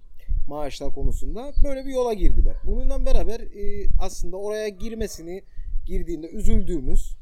maaşlar 0.47 0.93
konusunda 0.93 1.53
böyle 1.63 1.85
bir 1.85 1.91
yola 1.91 2.13
girdiler. 2.13 2.55
Bununla 2.65 3.05
beraber 3.05 3.39
e, 3.39 3.87
aslında 4.01 4.37
oraya 4.37 4.69
girmesini 4.69 5.43
girdiğinde 5.85 6.27
üzüldüğümüz. 6.27 7.15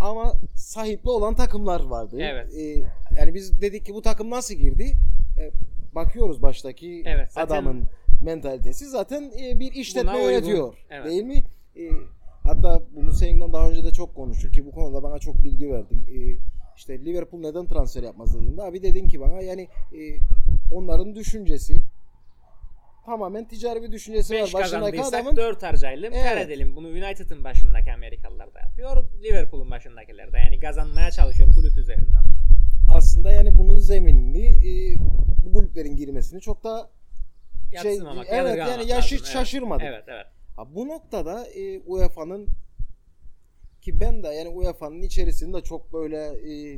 Ama 0.00 0.34
sahipli 0.54 1.10
olan 1.10 1.34
takımlar 1.34 1.84
vardı. 1.84 2.16
Evet. 2.20 2.54
E, 2.54 2.62
yani 3.18 3.34
biz 3.34 3.60
dedik 3.60 3.86
ki 3.86 3.94
bu 3.94 4.02
takım 4.02 4.30
nasıl 4.30 4.54
girdi? 4.54 4.92
E, 5.38 5.50
bakıyoruz 5.94 6.42
baştaki 6.42 7.02
Evet, 7.06 7.32
zaten- 7.32 7.54
adamın 7.56 7.84
mentalitesi 8.24 8.86
zaten 8.88 9.32
e, 9.42 9.60
bir 9.60 9.72
işletme 9.72 10.12
Buna 10.12 10.18
uygun. 10.20 10.30
yönetiyor. 10.32 10.74
Evet. 10.90 11.06
Değil 11.06 11.22
mi? 11.24 11.44
E, 11.76 11.82
hatta 12.42 12.82
bunu 12.96 13.12
seninle 13.12 13.52
daha 13.52 13.68
önce 13.70 13.84
de 13.84 13.90
çok 13.92 14.14
konuştuk 14.14 14.54
ki 14.54 14.66
bu 14.66 14.70
konuda 14.70 15.02
bana 15.02 15.18
çok 15.18 15.44
bilgi 15.44 15.70
verdin. 15.72 15.98
E, 16.14 16.36
işte 16.76 17.04
Liverpool 17.04 17.40
neden 17.40 17.66
transfer 17.66 18.02
yapmaz 18.02 18.34
dediğinde 18.38 18.62
abi 18.62 18.82
dedin 18.82 19.08
ki 19.08 19.20
bana 19.20 19.40
yani 19.40 19.62
e, 19.92 20.00
onların 20.74 21.14
düşüncesi 21.14 21.74
tamamen 23.04 23.48
ticari 23.48 23.82
bir 23.82 23.92
düşüncesi 23.92 24.34
5 24.34 24.54
var. 24.54 24.62
Başındaki 24.62 25.02
adamın 25.02 25.36
4 25.36 25.62
harcayalım, 25.62 26.12
Evet. 26.12 26.24
kar 26.24 26.36
edelim. 26.36 26.76
Bunu 26.76 26.88
United'ın 26.88 27.44
başındaki 27.44 27.92
Amerikalılar 27.92 28.54
da 28.54 28.60
yapıyor. 28.60 29.04
Liverpool'un 29.22 29.70
başındakiler 29.70 30.32
de. 30.32 30.38
Yani 30.38 30.60
kazanmaya 30.60 31.10
çalışıyor 31.10 31.54
kulüp 31.54 31.78
üzerinden. 31.78 32.24
aslında 32.94 33.32
yani 33.32 33.58
bunun 33.58 33.76
zeminini 33.78 34.46
e, 34.46 34.96
bu 35.44 35.52
kulüplerin 35.52 35.96
girmesini 35.96 36.40
çok 36.40 36.64
da 36.64 36.90
şey 37.82 37.90
Yatsımamak, 37.92 38.26
evet 38.30 38.56
yani 38.58 38.88
yaş 38.88 39.06
hiç 39.06 39.20
lazım. 39.20 39.32
şaşırmadık. 39.32 39.86
Evet, 39.86 40.04
evet. 40.08 40.26
Ha, 40.56 40.74
bu 40.74 40.88
noktada 40.88 41.46
e, 41.46 41.80
UEFA'nın 41.80 42.46
ki 43.82 44.00
ben 44.00 44.22
de 44.22 44.28
yani 44.28 44.48
UEFA'nın 44.48 45.02
içerisinde 45.02 45.60
çok 45.60 45.92
böyle 45.92 46.16
e, 46.26 46.76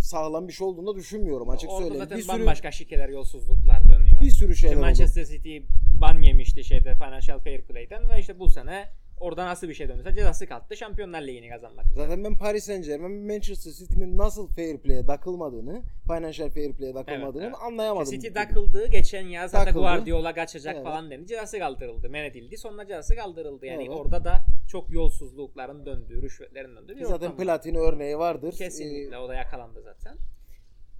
sağlam 0.00 0.48
bir 0.48 0.52
şey 0.52 0.66
olduğunu 0.66 0.86
da 0.86 0.96
düşünmüyorum 0.96 1.50
açık 1.50 1.70
Orada 1.70 1.82
söyleyeyim. 1.82 2.04
zaten 2.04 2.18
Bir 2.18 2.22
sürü 2.22 2.32
bambaşka 2.40 2.70
şikeler, 2.72 3.08
yolsuzluklar. 3.08 3.80
Bir 4.24 4.30
sürü 4.30 4.52
İşte 4.52 4.60
şeyler 4.60 4.76
oldu. 4.76 4.84
Manchester 4.84 5.24
City 5.24 5.58
ban 6.00 6.22
yemişti 6.22 6.64
şeyde 6.64 6.94
Financial 6.94 7.40
Fair 7.40 7.62
Play'den 7.62 8.08
ve 8.10 8.20
işte 8.20 8.38
bu 8.38 8.48
sene 8.48 8.88
orada 9.20 9.46
nasıl 9.46 9.68
bir 9.68 9.74
şey 9.74 9.88
dönürse 9.88 10.14
cezası 10.14 10.46
kalktı. 10.46 10.76
Şampiyonlar 10.76 11.22
Ligi'ni 11.22 11.48
kazanmak. 11.48 11.84
Zaten 11.94 12.24
ben 12.24 12.38
Paris 12.38 12.64
Saint 12.64 12.84
Germain 12.84 13.26
Manchester 13.26 13.72
City'nin 13.72 14.18
nasıl 14.18 14.48
fair 14.48 14.78
play'e 14.78 15.06
takılmadığını, 15.06 15.82
financial 16.06 16.50
fair 16.50 16.72
play'e 16.72 16.92
takılmadığını 16.92 17.42
Evet, 17.42 17.54
evet. 17.56 17.66
anlayamadım. 17.72 18.10
City 18.12 18.28
takıldı 18.28 18.86
geçen 18.90 19.26
yaz 19.26 19.50
zaten. 19.50 19.74
Guardiola 19.74 20.34
kaçacak 20.34 20.74
Evet. 20.74 20.84
falan 20.84 21.10
dendi. 21.10 21.26
Cezası 21.26 21.58
kaldırıldı. 21.58 22.08
Men 22.10 22.24
edildi. 22.24 22.56
Sonra 22.58 22.86
cezası 22.86 23.16
kaldırıldı. 23.16 23.66
Yani 23.66 23.84
Evet. 23.84 23.96
orada 23.96 24.24
da 24.24 24.44
çok 24.68 24.90
yolsuzlukların 24.92 25.86
döndüğü, 25.86 26.22
rüşvetlerin 26.22 26.76
döndüğü 26.76 26.96
bir 26.96 27.04
Zaten. 27.04 27.36
Platini 27.36 27.78
örneği 27.78 28.18
vardır. 28.18 28.52
Kesinlikle 28.52 29.16
Ee, 29.16 29.18
o 29.18 29.28
da 29.28 29.34
yakalandı 29.34 29.82
zaten. 29.82 30.16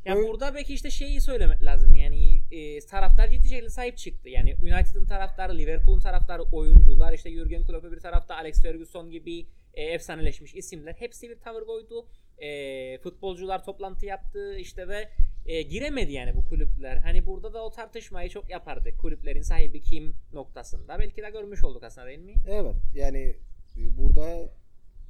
Ya 0.04 0.16
Öyle- 0.16 0.28
burada 0.28 0.54
belki 0.54 0.74
işte 0.74 0.90
şeyi 0.90 1.20
söylemek 1.20 1.62
lazım 1.62 1.94
yani 1.94 2.42
e, 2.50 2.80
taraftar 2.80 3.28
ciddi 3.28 3.48
şekilde 3.48 3.70
sahip 3.70 3.96
çıktı. 3.96 4.28
Yani 4.28 4.54
United'ın 4.54 5.06
taraftarı, 5.06 5.58
Liverpool'un 5.58 6.00
taraftarı, 6.00 6.42
oyuncular 6.42 7.12
işte 7.12 7.30
Jurgen 7.30 7.64
Klopp'u 7.64 7.92
bir 7.92 8.00
tarafta 8.00 8.34
Alex 8.36 8.62
Ferguson 8.62 9.10
gibi 9.10 9.46
e, 9.74 9.82
efsaneleşmiş 9.82 10.54
isimler 10.54 10.94
hepsi 10.98 11.30
bir 11.30 11.40
tavır 11.40 11.66
koydu. 11.66 12.06
E, 12.38 12.98
futbolcular 12.98 13.64
toplantı 13.64 14.06
yaptı 14.06 14.56
işte 14.58 14.88
ve 14.88 15.08
e, 15.46 15.62
giremedi 15.62 16.12
yani 16.12 16.36
bu 16.36 16.44
kulüpler. 16.44 16.96
Hani 16.96 17.26
burada 17.26 17.54
da 17.54 17.64
o 17.64 17.70
tartışmayı 17.70 18.30
çok 18.30 18.50
yapardı. 18.50 18.96
Kulüplerin 18.96 19.42
sahibi 19.42 19.80
kim 19.80 20.14
noktasında. 20.32 20.98
Belki 20.98 21.22
de 21.22 21.30
görmüş 21.30 21.64
olduk 21.64 21.82
aslında 21.84 22.06
değil 22.06 22.18
mi? 22.18 22.34
Evet 22.48 22.74
yani 22.94 23.36
e, 23.76 23.98
burada 23.98 24.50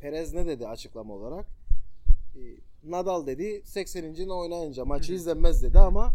Perez 0.01 0.33
ne 0.33 0.47
dedi 0.47 0.69
açıklama 0.69 1.15
olarak? 1.15 1.47
Nadal 2.85 3.27
dedi 3.27 3.63
80. 3.65 4.29
oynayınca 4.29 4.85
maçı 4.85 5.09
Hı 5.09 5.13
hı. 5.13 5.17
izlenmez 5.17 5.63
dedi 5.63 5.79
ama 5.79 6.13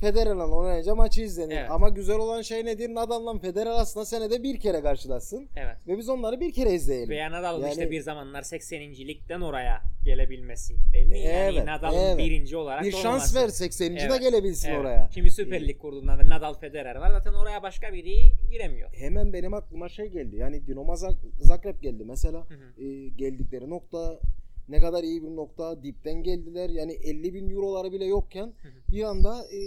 Federer'le 0.00 0.52
oynayınca 0.52 0.94
maçı 0.94 1.22
izlenir. 1.22 1.56
Evet. 1.56 1.70
Ama 1.70 1.88
güzel 1.88 2.16
olan 2.16 2.42
şey 2.42 2.64
nedir? 2.64 2.94
Nadal'la 2.94 3.38
Federer 3.38 3.70
aslında 3.70 4.06
senede 4.06 4.42
bir 4.42 4.60
kere 4.60 4.80
karşılaşsın. 4.82 5.48
Evet. 5.56 5.76
Ve 5.86 5.98
biz 5.98 6.08
onları 6.08 6.40
bir 6.40 6.52
kere 6.52 6.72
izleyelim. 6.74 7.08
Veya 7.08 7.32
Nadal'ın 7.32 7.60
Yani- 7.62 7.70
işte 7.70 7.90
bir 7.90 8.00
zamanlar 8.00 8.42
80. 8.42 8.80
ligden 9.08 9.40
oraya 9.40 9.82
gelebilmesi 10.04 10.74
değil 10.92 11.06
mi? 11.06 11.18
Yani 11.20 11.54
Evet, 11.56 11.66
Nadal'ın 11.66 11.96
evet. 11.98 12.18
birinci 12.18 12.56
olarak 12.56 12.84
bir 12.84 12.92
şans 12.92 13.04
olmaması. 13.04 13.34
ver 13.42 13.48
80. 13.48 13.96
de 13.96 14.00
Evet, 14.10 14.20
gelebilsin 14.20 14.68
Evet. 14.68 14.80
oraya. 14.80 15.08
Şimdi 15.14 15.30
Süper 15.30 15.68
Lig 15.68 15.78
kurduğunda 15.78 16.18
da 16.18 16.28
Nadal 16.28 16.54
Federer 16.54 16.96
var. 16.96 17.10
Zaten 17.10 17.32
oraya 17.32 17.62
başka 17.62 17.92
biri 17.92 18.16
giremiyor. 18.50 18.90
Hemen 18.94 19.32
benim 19.32 19.54
aklıma 19.54 19.88
şey 19.88 20.06
geldi. 20.06 20.36
Yani 20.36 20.66
Dinamo 20.66 20.92
Zag- 20.92 21.40
Zagreb 21.40 21.82
geldi 21.82 22.04
mesela. 22.06 22.38
Hı 22.38 22.54
hı. 22.54 22.84
E, 22.84 23.08
geldikleri 23.08 23.70
nokta 23.70 24.18
ne 24.68 24.80
kadar 24.80 25.04
iyi 25.04 25.22
bir 25.22 25.36
nokta. 25.36 25.82
Dipten 25.82 26.22
geldiler. 26.22 26.68
Yani 26.68 26.92
50 26.92 27.34
bin 27.34 27.50
euroları 27.50 27.92
bile 27.92 28.04
yokken 28.04 28.52
bir 28.92 29.02
anda 29.02 29.44
e, 29.44 29.58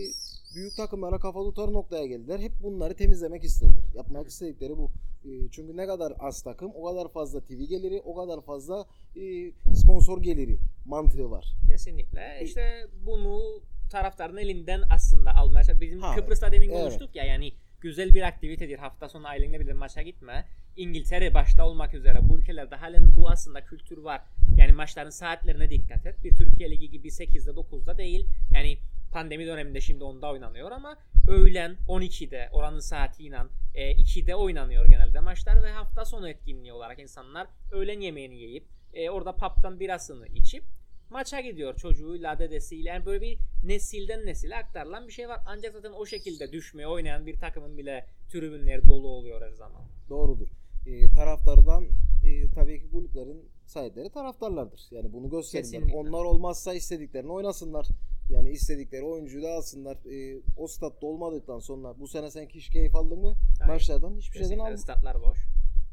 büyük 0.55 0.75
takımlara 0.77 1.19
kafa 1.19 1.43
tutar 1.43 1.73
noktaya 1.73 2.05
geldiler. 2.05 2.39
Hep 2.39 2.51
bunları 2.63 2.95
temizlemek 2.95 3.43
istediler. 3.43 3.83
Yapmak 3.95 4.27
istedikleri 4.27 4.77
bu. 4.77 4.91
E, 5.25 5.29
çünkü 5.51 5.77
ne 5.77 5.87
kadar 5.87 6.13
az 6.19 6.41
takım 6.41 6.71
o 6.75 6.83
kadar 6.85 7.07
fazla 7.07 7.41
TV 7.41 7.61
geliri 7.69 8.01
o 8.05 8.15
kadar 8.15 8.41
fazla 8.41 8.85
e, 9.15 9.51
sponsor 9.75 10.21
geliri 10.21 10.57
mantığı 10.85 11.31
var. 11.31 11.55
Kesinlikle. 11.67 12.39
İşte 12.43 12.87
bunu 13.05 13.61
taraftarın 13.91 14.37
elinden 14.37 14.81
aslında 14.95 15.35
almaya 15.35 15.63
çalışıyor. 15.63 15.81
Bizim 15.81 16.01
Ha, 16.01 16.15
Kıbrıs'ta 16.15 16.51
demin 16.51 16.69
evet. 16.69 16.79
konuştuk 16.79 17.15
ya 17.15 17.23
yani 17.23 17.53
güzel 17.81 18.15
bir 18.15 18.21
aktivitedir. 18.21 18.79
Hafta 18.79 19.09
sonu 19.09 19.27
ailene 19.27 19.59
bir 19.59 19.67
de 19.67 19.73
maça 19.73 20.01
gitme. 20.01 20.45
İngiltere 20.77 21.33
başta 21.33 21.67
olmak 21.67 21.93
üzere 21.93 22.19
bu 22.21 22.39
ülkelerde 22.39 22.75
halen 22.75 23.15
bu 23.15 23.29
aslında 23.29 23.65
kültür 23.65 23.97
var. 23.97 24.21
Yani 24.57 24.71
maçların 24.71 25.09
saatlerine 25.09 25.69
dikkat 25.69 26.05
et. 26.05 26.23
Bir 26.23 26.35
Türkiye 26.35 26.71
Ligi 26.71 26.89
gibi 26.89 27.07
8'de 27.07 27.51
9'da 27.51 27.97
değil. 27.97 28.27
Yani 28.53 28.77
pandemi 29.11 29.45
döneminde 29.45 29.81
şimdi 29.81 30.03
onda 30.03 30.31
oynanıyor 30.31 30.71
ama 30.71 30.97
öğlen 31.27 31.77
12'de 31.87 32.49
oranın 32.51 32.79
saatiyle 32.79 33.37
e, 33.75 33.91
2'de 33.91 34.35
oynanıyor 34.35 34.85
genelde 34.85 35.19
maçlar 35.19 35.63
ve 35.63 35.71
hafta 35.71 36.05
sonu 36.05 36.29
etkinliği 36.29 36.73
olarak 36.73 36.99
insanlar 36.99 37.47
öğlen 37.71 37.99
yemeğini 37.99 38.35
yiyip 38.35 38.65
e, 38.93 39.09
orada 39.09 39.35
pub'dan 39.35 39.79
birasını 39.79 40.27
içip 40.27 40.63
maça 41.11 41.41
gidiyor 41.41 41.75
çocuğuyla 41.75 42.39
dedesiyle 42.39 42.89
yani 42.89 43.05
böyle 43.05 43.21
bir 43.21 43.37
nesilden 43.63 44.25
nesile 44.25 44.55
aktarılan 44.55 45.07
bir 45.07 45.13
şey 45.13 45.29
var 45.29 45.39
ancak 45.45 45.73
zaten 45.73 45.91
o 45.91 46.05
şekilde 46.05 46.51
düşmeye 46.51 46.87
oynayan 46.87 47.25
bir 47.25 47.39
takımın 47.39 47.77
bile 47.77 48.05
tribünleri 48.31 48.87
dolu 48.87 49.07
oluyor 49.07 49.41
her 49.41 49.51
zaman. 49.51 49.81
Doğrudur. 50.09 50.47
E, 50.87 51.11
taraftardan 51.11 51.83
e, 52.25 52.51
tabii 52.55 52.79
ki 52.79 52.89
kulüplerin 52.89 53.49
sahipleri 53.65 54.09
taraftarlardır. 54.09 54.87
Yani 54.91 55.13
bunu 55.13 55.29
gösterirler. 55.29 55.71
Kesinlikle. 55.71 55.97
Onlar 55.97 56.25
olmazsa 56.25 56.73
istediklerini 56.73 57.31
oynasınlar. 57.31 57.87
Yani 58.29 58.49
istedikleri 58.49 59.03
oyuncuyu 59.03 59.43
da 59.43 59.51
alsınlar. 59.51 59.95
E, 59.95 60.41
o 60.57 60.67
statta 60.67 61.07
olmadıktan 61.07 61.59
sonra 61.59 61.99
bu 61.99 62.07
sene 62.07 62.31
sen 62.31 62.47
hiç 62.47 62.69
keyif 62.69 62.95
aldın 62.95 63.19
mı? 63.19 63.35
Aynen. 63.61 63.73
Maçlardan 63.73 64.15
hiçbir 64.15 64.39
şeyden 64.39 64.59
aldın. 64.59 64.75
statlar 64.75 65.21
boş. 65.21 65.37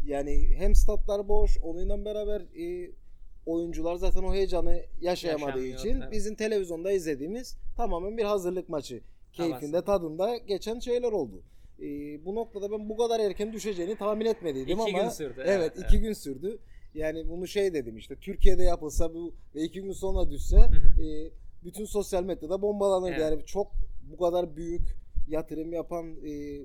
Yani 0.04 0.54
hem 0.56 0.74
statlar 0.74 1.28
boş, 1.28 1.58
onunla 1.62 2.04
beraber 2.04 2.40
e, 2.40 2.90
oyuncular 3.48 3.94
zaten 3.94 4.22
o 4.22 4.34
heyecanı 4.34 4.82
yaşayamadığı 5.00 5.64
için 5.64 6.00
evet. 6.00 6.12
bizim 6.12 6.34
televizyonda 6.34 6.92
izlediğimiz 6.92 7.56
tamamen 7.76 8.18
bir 8.18 8.24
hazırlık 8.24 8.68
maçı 8.68 9.00
keyfinde, 9.32 9.82
tadında 9.82 10.36
geçen 10.36 10.78
şeyler 10.78 11.12
oldu. 11.12 11.42
E, 11.80 11.84
bu 12.24 12.34
noktada 12.34 12.70
ben 12.70 12.88
bu 12.88 12.96
kadar 12.96 13.20
erken 13.20 13.52
düşeceğini 13.52 13.96
tahmin 13.96 14.26
etmediydim 14.26 14.80
İki 14.80 14.90
ama 14.96 15.02
gün 15.02 15.08
sürdü, 15.08 15.34
Evet, 15.38 15.48
evet, 15.48 15.72
iki 15.76 15.96
evet. 15.96 16.06
gün 16.06 16.12
sürdü. 16.12 16.58
Yani 16.94 17.28
bunu 17.28 17.46
şey 17.46 17.74
dedim 17.74 17.96
işte 17.96 18.16
Türkiye'de 18.16 18.62
yapılsa 18.62 19.14
bu 19.14 19.34
ve 19.54 19.62
iki 19.62 19.82
gün 19.82 19.92
sonra 19.92 20.30
düşse 20.30 20.56
e, 21.02 21.30
bütün 21.64 21.84
sosyal 21.84 22.24
medyada 22.24 22.62
bombalanırdı. 22.62 23.10
Evet. 23.10 23.20
Yani 23.20 23.44
çok 23.46 23.72
bu 24.02 24.16
kadar 24.16 24.56
büyük 24.56 24.82
yatırım 25.28 25.72
yapan 25.72 26.16
e, 26.26 26.62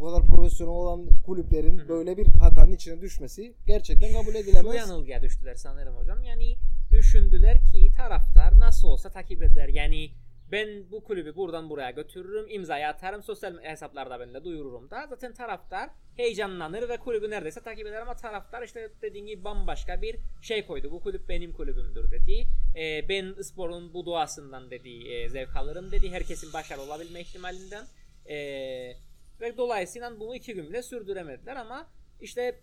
bu 0.00 0.04
kadar 0.04 0.26
profesyonel 0.26 0.74
olan 0.74 1.06
kulüplerin 1.26 1.78
Hı 1.78 1.82
hı. 1.82 1.88
böyle 1.88 2.16
bir 2.16 2.26
hatanın 2.26 2.72
içine 2.72 3.00
düşmesi 3.00 3.54
gerçekten 3.66 4.12
kabul 4.12 4.32
Şu 4.32 4.38
edilemez. 4.38 4.74
yanılgıya 4.74 5.22
düştüler 5.22 5.54
sanırım 5.54 5.96
hocam. 5.96 6.24
Yani 6.24 6.56
düşündüler 6.90 7.58
ki 7.64 7.90
taraftar 7.96 8.58
nasıl 8.58 8.88
olsa 8.88 9.10
takip 9.10 9.42
eder. 9.42 9.68
Yani 9.68 10.10
ben 10.52 10.90
bu 10.90 11.04
kulübü 11.04 11.36
buradan 11.36 11.70
buraya 11.70 11.90
götürürüm, 11.90 12.46
imzayı 12.50 12.88
atarım, 12.88 13.22
sosyal 13.22 13.62
hesaplarda 13.62 14.20
ben 14.20 14.34
de 14.34 14.44
duyururum 14.44 14.90
da. 14.90 15.06
Zaten 15.10 15.34
taraftar 15.34 15.90
heyecanlanır 16.16 16.88
ve 16.88 16.96
kulübü 16.96 17.30
neredeyse 17.30 17.60
takip 17.62 17.86
eder 17.86 18.02
ama 18.02 18.16
taraftar 18.16 18.62
işte 18.62 18.90
dediğin 19.02 19.26
gibi 19.26 19.44
bambaşka 19.44 20.02
bir 20.02 20.16
şey 20.42 20.66
koydu. 20.66 20.90
Bu 20.90 21.00
kulüp 21.00 21.28
benim 21.28 21.52
kulübümdür 21.52 22.10
dedi. 22.10 22.46
Ee, 22.76 23.08
ben 23.08 23.42
sporun 23.42 23.94
bu 23.94 24.06
doğasından 24.06 24.70
dedi 24.70 25.08
e, 25.08 25.28
zevk 25.28 25.56
alırım 25.56 25.90
dedi. 25.92 26.10
Herkesin 26.10 26.52
başarılı 26.52 26.82
olabilme 26.82 27.20
ihtimalinden. 27.20 27.84
Ee, 28.30 28.92
ve 29.40 29.56
dolayısıyla 29.56 30.20
bunu 30.20 30.34
iki 30.34 30.54
gün 30.54 30.68
bile 30.68 30.82
sürdüremediler 30.82 31.56
ama 31.56 31.90
işte 32.20 32.60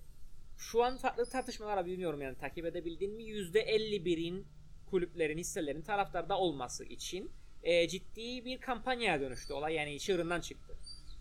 şu 0.57 0.83
an 0.83 0.97
farklı 0.97 1.25
tartışmalar 1.25 1.77
var 1.77 1.85
bilmiyorum 1.85 2.21
yani 2.21 2.37
takip 2.37 2.65
edebildin 2.65 3.13
mi? 3.15 3.23
%51'in 3.23 4.47
kulüplerin 4.89 5.37
hisselerin 5.37 5.81
taraftarda 5.81 6.37
olması 6.39 6.85
için 6.85 7.31
e, 7.63 7.87
ciddi 7.87 8.45
bir 8.45 8.59
kampanyaya 8.61 9.21
dönüştü 9.21 9.53
olay 9.53 9.73
yani 9.73 9.99
çığırından 9.99 10.41
çıktı. 10.41 10.73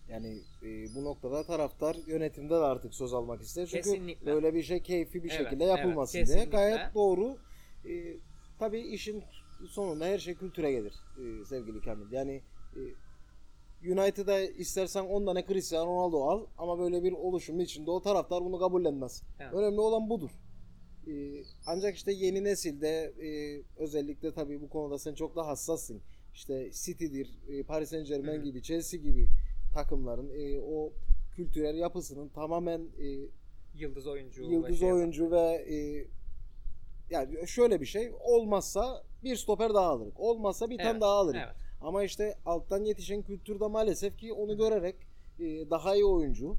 Yani 0.09 0.39
e, 0.63 0.95
bu 0.95 1.05
noktada 1.05 1.45
taraftar 1.45 1.97
yönetimde 2.07 2.51
de 2.55 2.55
artık 2.55 2.95
söz 2.95 3.13
almak 3.15 3.41
ister. 3.43 3.67
Çünkü 3.67 3.83
Kesinlikle. 3.83 4.27
böyle 4.27 4.55
bir 4.55 4.63
şey 4.63 4.83
keyfi 4.83 5.25
bir 5.25 5.31
Evet, 5.31 5.39
şekilde 5.39 5.65
evet, 5.65 5.79
yapılmasın 5.79 6.13
diye. 6.13 6.25
kesinlikle. 6.25 6.51
Gayet 6.51 6.95
doğru. 6.95 7.39
E, 7.89 8.17
tabii 8.59 8.81
işin 8.81 9.25
sonunda 9.69 10.05
her 10.05 10.19
şey 10.19 10.35
kültüre 10.35 10.73
gelir 10.73 10.95
e, 11.19 11.45
sevgili 11.45 11.81
Kamil. 11.81 12.13
Yani 12.13 12.43
e, 12.77 12.81
United'a 13.93 14.41
istersen 14.41 15.05
10 15.05 15.27
tane 15.27 15.45
Cristiano 15.47 15.87
Ronaldo 15.87 16.25
al 16.25 16.47
ama 16.59 16.79
böyle 16.79 17.03
bir 17.03 17.13
oluşumun 17.13 17.61
içinde 17.61 17.91
o 17.91 18.03
taraftar 18.03 18.45
bunu 18.45 18.59
kabullenmez. 18.59 19.23
Evet. 19.41 19.53
Önemli 19.55 19.81
olan 19.81 20.11
budur. 20.11 20.31
E, 21.07 21.13
ancak 21.67 21.95
işte 21.97 22.13
yeni 22.13 22.45
nesilde 22.45 22.89
e, 23.23 23.61
özellikle 23.77 24.33
tabii 24.33 24.61
bu 24.61 24.69
konuda 24.69 24.99
sen 24.99 25.15
çok 25.15 25.37
daha 25.37 25.47
hassassın. 25.47 26.03
İşte 26.35 26.71
City'dir, 26.73 27.39
e, 27.49 27.63
Paris 27.63 27.91
Saint 27.91 28.09
Germain 28.09 28.43
gibi, 28.45 28.63
Chelsea 28.63 29.01
gibi 29.01 29.29
takımların 29.75 30.31
e, 30.35 30.61
o 30.61 30.93
kültürel 31.37 31.75
yapısının 31.79 32.29
tamamen 32.29 32.81
e, 32.81 33.29
Yıldız 33.75 34.07
oyuncu. 34.07 34.43
yıldız 34.43 34.79
şey- 34.81 34.93
oyuncu 34.93 35.31
ve 35.31 35.67
e, 35.71 36.07
yani 37.11 37.49
şöyle 37.49 37.81
bir 37.81 37.87
şey 37.87 38.13
olmazsa 38.21 39.03
bir 39.25 39.37
stoper 39.37 39.75
daha 39.75 39.87
alırız. 39.87 40.13
Olmazsa 40.17 40.71
bir 40.71 40.79
tane 40.79 40.91
Evet, 40.91 41.01
daha 41.01 41.13
alırız. 41.13 41.41
Evet. 41.45 41.64
Ama 41.81 42.05
işte 42.05 42.35
alttan 42.47 42.85
yetişen 42.85 43.23
kültürde 43.23 43.67
maalesef 43.67 44.19
ki 44.19 44.33
onu 44.33 44.57
görerek 44.57 44.97
e, 45.39 45.71
daha 45.71 45.95
iyi 45.95 46.05
oyuncu, 46.05 46.57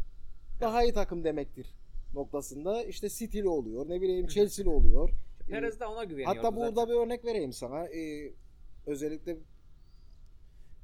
daha 0.61 0.83
iyi 0.83 0.93
takım 0.93 1.23
demektir 1.23 1.75
noktasında 2.13 2.83
işte 2.83 3.09
City'li 3.09 3.47
oluyor, 3.49 3.89
ne 3.89 4.01
bileyim. 4.01 4.27
Chelsea'li 4.27 4.69
oluyor. 4.69 5.09
Perez 5.49 5.79
de 5.79 5.85
ona 5.85 6.03
güveniyordu 6.03 6.37
Hatta 6.37 6.55
burada 6.55 6.71
zaten. 6.81 6.95
bir 6.95 6.99
örnek 6.99 7.25
vereyim 7.25 7.53
sana. 7.53 7.87
Ee, 7.87 8.33
özellikle 8.85 9.37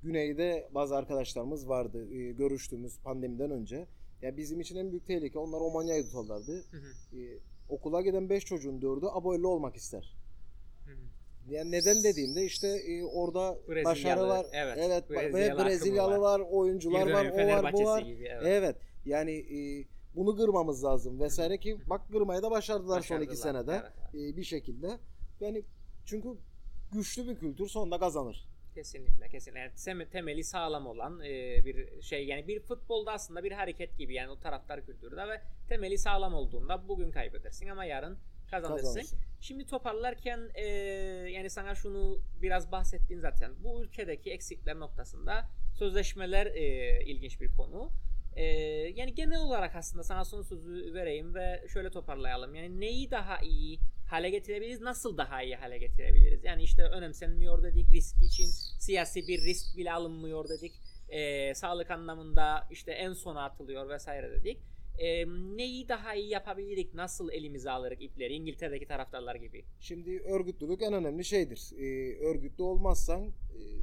güneyde 0.04 0.70
bazı 0.74 0.96
arkadaşlarımız 0.96 1.70
vardı. 1.70 2.08
Ee, 2.14 2.32
görüştüğümüz 2.32 3.00
pandemiden 3.00 3.52
önce. 3.52 3.88
Ya 4.22 4.38
bizim 4.38 4.60
için 4.60 4.76
en 4.76 4.92
büyük 4.92 5.06
tehlike 5.08 5.40
onlar 5.40 5.60
Romanya'yı 5.60 6.04
tutarlardı. 6.04 6.52
Hı 6.72 6.78
hı, 6.78 7.18
Ee, 7.18 7.40
okula 7.70 8.02
giden 8.02 8.30
5 8.30 8.46
çocuğun 8.46 8.82
4'ü 8.82 9.08
aboylu 9.12 9.48
olmak 9.48 9.76
ister. 9.76 10.16
Yani 11.50 11.72
neden 11.72 12.04
dediğimde 12.04 12.46
işte 12.46 12.68
e, 12.68 13.04
orada 13.04 13.58
Brezilyalı, 13.70 13.86
başarı 13.86 14.28
var. 14.28 14.46
evet, 14.54 14.78
Evet. 14.80 15.10
Brezilyalı 15.10 15.62
ve 15.62 15.66
Brezilyalı 15.66 16.22
var. 16.22 16.40
var, 16.40 16.46
oyuncular 16.52 17.08
Bir 17.08 17.14
var, 17.14 17.26
o 17.26 17.48
var, 17.64 17.74
bu 17.74 17.86
var. 17.86 18.02
gibi, 18.02 18.24
evet. 18.24 18.44
Evet. 18.46 18.76
Yani 19.06 19.32
e, 19.32 19.86
bunu 20.16 20.36
kırmamız 20.36 20.84
lazım 20.84 21.20
vesaire 21.20 21.58
ki 21.58 21.78
bak 21.90 22.02
kırmaya 22.12 22.44
da 22.44 22.52
başardılar, 22.52 23.02
son 23.02 23.22
iki 23.22 23.32
Başardılar, 23.32 23.64
senede 23.66 23.82
evet, 24.14 24.34
e, 24.34 24.38
bir 24.38 24.44
şekilde. 24.44 24.88
Yani 25.40 25.64
çünkü 26.06 26.30
güçlü 26.94 27.28
bir 27.28 27.36
kültür 27.36 27.68
sonunda 27.68 28.00
kazanır. 28.00 28.48
Kesinlikle 28.76 29.30
kesinlikle. 29.30 29.60
Yani 29.60 29.72
tem- 29.72 30.10
temeli 30.10 30.44
sağlam 30.44 30.88
olan 30.88 31.20
e, 31.20 31.66
bir 31.66 32.02
şey 32.02 32.26
yani 32.28 32.48
bir 32.48 32.60
futbolda 32.60 33.12
aslında 33.12 33.44
bir 33.44 33.52
hareket 33.52 33.98
gibi 33.98 34.14
yani 34.14 34.30
o 34.30 34.40
taraftar 34.40 34.86
kültürde 34.86 35.28
ve 35.28 35.42
temeli 35.70 35.98
sağlam 35.98 36.34
olduğunda 36.34 36.88
bugün 36.88 37.12
kaybedersin 37.12 37.68
ama 37.68 37.86
yarın 37.86 38.18
kazanırsın. 38.52 38.86
Kazanırsın. 38.86 39.20
Şimdi 39.42 39.66
toparlarken 39.66 40.50
e, 40.54 40.66
yani 41.32 41.50
sana 41.50 41.76
şunu 41.76 42.22
biraz 42.42 42.72
bahsettin 42.72 43.20
zaten. 43.20 43.52
Bu 43.64 43.84
ülkedeki 43.84 44.32
eksikler 44.32 44.80
noktasında 44.80 45.50
sözleşmeler 45.74 46.46
e, 46.46 47.04
ilginç 47.06 47.42
bir 47.42 47.52
konu. 47.52 47.92
E, 48.36 48.44
yani 48.96 49.16
genel 49.16 49.40
olarak 49.40 49.76
aslında 49.76 50.04
sana 50.04 50.26
son 50.26 50.42
sözü 50.42 50.94
vereyim 50.94 51.36
ve 51.36 51.64
şöyle 51.74 51.92
toparlayalım. 51.92 52.56
Yani 52.56 52.80
neyi 52.80 53.12
daha 53.12 53.40
iyi 53.40 53.80
hale 54.10 54.30
getirebiliriz? 54.30 54.82
Nasıl 54.82 55.18
daha 55.18 55.44
iyi 55.44 55.56
hale 55.56 55.78
getirebiliriz? 55.78 56.44
Yani 56.44 56.64
işte 56.64 56.84
önemsenmiyor 56.84 57.64
dedik 57.64 57.92
risk 57.92 58.22
için 58.22 58.46
siyasi 58.80 59.28
bir 59.28 59.42
risk 59.42 59.78
bile 59.78 59.92
alınmıyor 59.92 60.50
dedik. 60.50 60.74
E, 61.10 61.54
sağlık 61.56 61.92
anlamında 61.92 62.68
işte 62.72 62.92
en 62.92 63.14
sona 63.14 63.44
atılıyor 63.46 63.90
vesaire 63.90 64.32
dedik. 64.32 64.58
E, 65.02 65.26
neyi 65.58 65.90
daha 65.90 66.16
iyi 66.16 66.30
yapabilirik? 66.30 66.94
Nasıl 66.94 67.32
elimize 67.32 67.72
alırız 67.72 67.98
ipleri? 68.02 68.34
İngiltere'deki 68.34 68.88
taraftarlar 68.88 69.36
gibi. 69.36 69.64
Şimdi 69.80 70.20
örgütlülük 70.20 70.82
en 70.82 70.94
önemli 70.94 71.26
şeydir. 71.26 71.72
E, 71.78 72.18
örgütlü 72.18 72.64
olmazsan 72.64 73.28
e, 73.28 73.32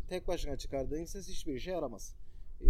tek 0.09 0.29
başına 0.29 0.57
çıkardığın 0.57 1.05
ses 1.05 1.29
hiçbir 1.29 1.55
işe 1.55 1.71
yaramaz. 1.71 2.15
E, 2.61 2.69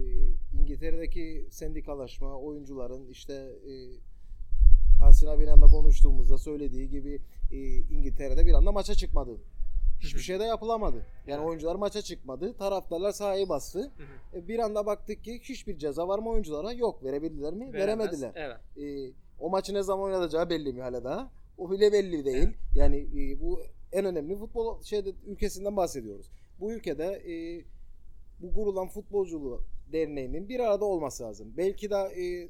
İngiltere'deki 0.61 1.46
sendikalaşma, 1.50 2.38
oyuncuların 2.38 3.08
işte 3.08 3.34
e, 3.68 3.72
Tahsin 5.00 5.26
abiyle 5.26 5.50
de 5.50 5.66
konuştuğumuzda 5.70 6.38
söylediği 6.38 6.88
gibi 6.88 7.20
e, 7.50 7.76
İngiltere'de 7.76 8.46
bir 8.46 8.52
anda 8.52 8.72
maça 8.72 8.94
çıkmadı. 8.94 9.40
Hiçbir 10.00 10.20
şey 10.20 10.40
de 10.40 10.44
yapılamadı. 10.44 10.96
Yani 11.26 11.38
Evet. 11.38 11.48
oyuncular 11.48 11.74
maça 11.74 12.02
çıkmadı. 12.02 12.56
Taraftarlar 12.56 13.12
sahayı 13.12 13.48
bastı. 13.48 13.78
Hı 13.78 13.84
hı. 13.84 14.38
E, 14.38 14.48
bir 14.48 14.58
anda 14.58 14.87
baktık 14.87 15.24
ki 15.24 15.40
hiçbir 15.42 15.78
ceza 15.78 16.08
var 16.08 16.18
mı 16.18 16.28
oyunculara? 16.30 16.72
Yok. 16.72 17.04
Verebildiler 17.04 17.54
mi? 17.54 17.72
Veremez. 17.72 18.08
Veremediler. 18.08 18.32
Evet. 18.34 18.56
E, 18.88 19.12
o 19.40 19.50
maçı 19.50 19.74
ne 19.74 19.82
zaman 19.82 20.04
oynanacağı 20.04 20.50
belli 20.50 20.72
mi 20.72 20.82
hala 20.82 21.04
daha? 21.04 21.30
O 21.58 21.70
bile 21.70 21.92
belli 21.92 22.24
değil. 22.24 22.48
Yani 22.74 22.96
e, 22.96 23.40
bu 23.40 23.61
en 23.92 24.04
önemli 24.04 24.37
futbol 24.37 24.82
şeyde 24.82 25.12
ülkesinden 25.26 25.76
bahsediyoruz. 25.76 26.30
Bu 26.61 26.72
ülkede 26.72 27.04
e, 27.04 27.64
bu 28.40 28.54
kurulan 28.54 28.88
futbolculuğu 28.88 29.62
derneğinin 29.92 30.48
bir 30.48 30.61
arada 30.61 30.84
olması 30.84 31.22
lazım. 31.24 31.54
Belki 31.56 31.90
de 31.90 31.96
e, 31.96 32.48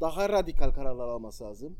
daha 0.00 0.28
radikal 0.28 0.70
kararlar 0.70 1.08
alması 1.08 1.44
lazım. 1.44 1.76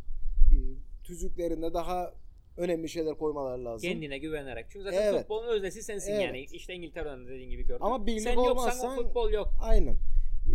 E, 0.53 0.57
tüzüklerinde 1.05 1.75
daha 1.75 2.15
önemli 2.57 2.89
şeyler 2.89 3.15
koymaları 3.15 3.65
lazım. 3.65 3.91
Kendine 3.91 4.19
güvenerek. 4.19 4.67
Çünkü 4.71 4.85
zaten 4.85 5.03
Evet. 5.03 5.21
futbolun 5.21 5.49
öznesi 5.49 5.83
sensin 5.83 6.13
Evet. 6.13 6.23
yani. 6.25 6.41
İşte 6.53 6.75
İngiltere'nin 6.75 7.27
dediğin 7.29 7.51
gibi 7.51 7.63
gördüm. 7.63 7.83
Ama 7.85 8.07
birlik 8.07 8.21
Sen 8.23 8.33
yoksan 8.35 8.57
olmazsan- 8.57 8.99
o 8.99 9.03
futbol 9.03 9.31
yok. 9.31 9.49
Aynen. 9.63 9.95
E, 9.95 10.55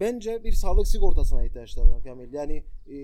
bence 0.00 0.44
bir 0.44 0.52
sağlık 0.52 0.86
sigortasına 0.88 1.44
ihtiyaçları 1.44 1.90
var 1.90 2.02
Kamil. 2.04 2.32
Yani 2.32 2.64
e, 2.92 2.96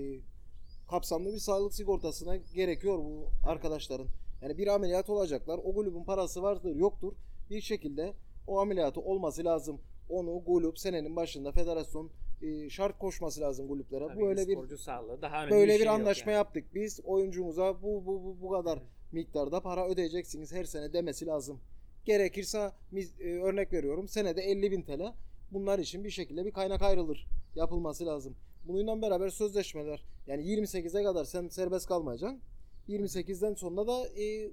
kapsamlı 0.89 1.33
bir 1.33 1.39
sağlık 1.39 1.73
sigortasına 1.73 2.35
gerekiyor 2.35 2.97
bu 2.97 3.25
arkadaşların. 3.47 4.07
Yani 4.41 4.57
bir 4.57 4.67
ameliyat 4.67 5.09
olacaklar. 5.09 5.57
O 5.63 5.73
kulübün 5.75 6.03
parası 6.03 6.41
vardır 6.43 6.75
yoktur. 6.75 7.13
Bir 7.49 7.61
şekilde 7.61 8.13
o 8.47 8.59
ameliyatı 8.59 9.01
olması 9.01 9.45
lazım. 9.45 9.81
Onu 10.09 10.43
kulüp 10.45 10.79
senenin 10.79 11.15
başında 11.15 11.51
federasyon 11.51 12.11
e, 12.41 12.69
şart 12.69 12.99
koşması 12.99 13.41
lazım 13.41 13.67
kulüplere. 13.67 14.07
Tabii 14.07 14.21
bu 14.21 14.27
öyle 14.27 14.47
bir 14.47 14.77
sağlığı 14.77 15.21
daha 15.21 15.37
önemli 15.37 15.51
böyle 15.51 15.73
bir, 15.73 15.79
şey 15.79 15.89
anlaşma 15.89 16.31
yani. 16.31 16.37
yaptık. 16.37 16.65
Biz 16.75 16.99
oyuncumuza 17.03 17.81
bu 17.81 18.05
bu 18.05 18.23
bu, 18.23 18.41
bu 18.41 18.49
kadar 18.49 18.79
miktarda 19.11 19.61
para 19.61 19.87
ödeyeceksiniz 19.87 20.51
her 20.51 20.63
sene 20.63 20.93
demesi 20.93 21.25
lazım. 21.25 21.59
Gerekirse 22.05 22.71
e, 23.19 23.29
örnek 23.29 23.73
veriyorum 23.73 24.07
senede 24.07 24.41
50 24.41 24.71
bin 24.71 24.81
TL 24.81 25.13
bunlar 25.51 25.79
için 25.79 26.03
bir 26.03 26.09
şekilde 26.09 26.45
bir 26.45 26.51
kaynak 26.51 26.81
ayrılır. 26.81 27.27
Yapılması 27.55 28.05
lazım. 28.05 28.35
Bununla 28.67 29.01
beraber 29.01 29.29
sözleşmeler 29.29 30.03
yani 30.27 30.43
28'e 30.43 31.03
kadar 31.03 31.25
sen 31.25 31.47
serbest 31.47 31.87
kalmayacaksın. 31.87 32.41
28'den 32.89 33.53
sonra 33.53 33.87
da 33.87 34.07
e, 34.07 34.51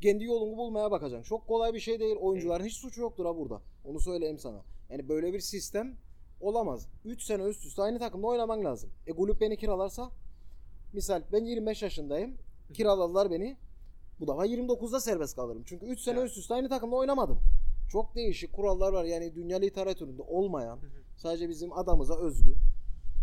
kendi 0.00 0.24
yolunu 0.24 0.56
bulmaya 0.56 0.90
bakacaksın. 0.90 1.28
Çok 1.28 1.46
kolay 1.46 1.74
bir 1.74 1.80
şey 1.80 2.00
değil. 2.00 2.16
Oyuncuların 2.16 2.64
hiç 2.64 2.74
suçu 2.74 3.00
yoktur 3.00 3.24
ha 3.24 3.36
burada. 3.36 3.62
Onu 3.84 4.00
söyleyeyim 4.00 4.38
sana. 4.38 4.62
Yani 4.90 5.08
böyle 5.08 5.32
bir 5.32 5.40
sistem 5.40 5.96
olamaz. 6.40 6.88
3 7.04 7.22
sene 7.22 7.42
üst 7.42 7.64
üste 7.64 7.82
aynı 7.82 7.98
takımda 7.98 8.26
oynaman 8.26 8.64
lazım. 8.64 8.90
E 9.06 9.12
kulüp 9.12 9.40
beni 9.40 9.56
kiralarsa 9.56 10.10
misal 10.92 11.22
ben 11.32 11.44
25 11.44 11.82
yaşındayım. 11.82 12.38
Kiraladılar 12.74 13.30
beni. 13.30 13.56
Bu 14.20 14.26
defa 14.28 14.46
29'da 14.46 15.00
serbest 15.00 15.36
kalırım. 15.36 15.62
Çünkü 15.66 15.86
3 15.86 16.00
sene 16.00 16.18
Evet. 16.18 16.28
üst 16.28 16.38
üste 16.38 16.54
aynı 16.54 16.68
takımda 16.68 16.96
oynamadım. 16.96 17.40
Çok 17.92 18.14
değişik 18.14 18.52
kurallar 18.52 18.92
var. 18.92 19.04
Yani 19.04 19.34
dünya 19.34 19.58
literatüründe 19.58 20.22
olmayan, 20.22 20.80
sadece 21.16 21.48
bizim 21.48 21.72
adamıza 21.72 22.18
özgü. 22.18 22.56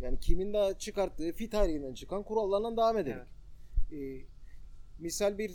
Yani 0.02 0.20
kimin 0.20 0.54
de 0.54 0.74
çıkarttığı 0.80 1.32
fit 1.32 1.52
tarihinden 1.52 1.94
çıkan 1.94 2.24
kurallarla 2.24 2.72
devam 2.78 2.98
edelim. 2.98 3.26
Ee, 3.92 4.22
misal 5.00 5.38
bir 5.38 5.52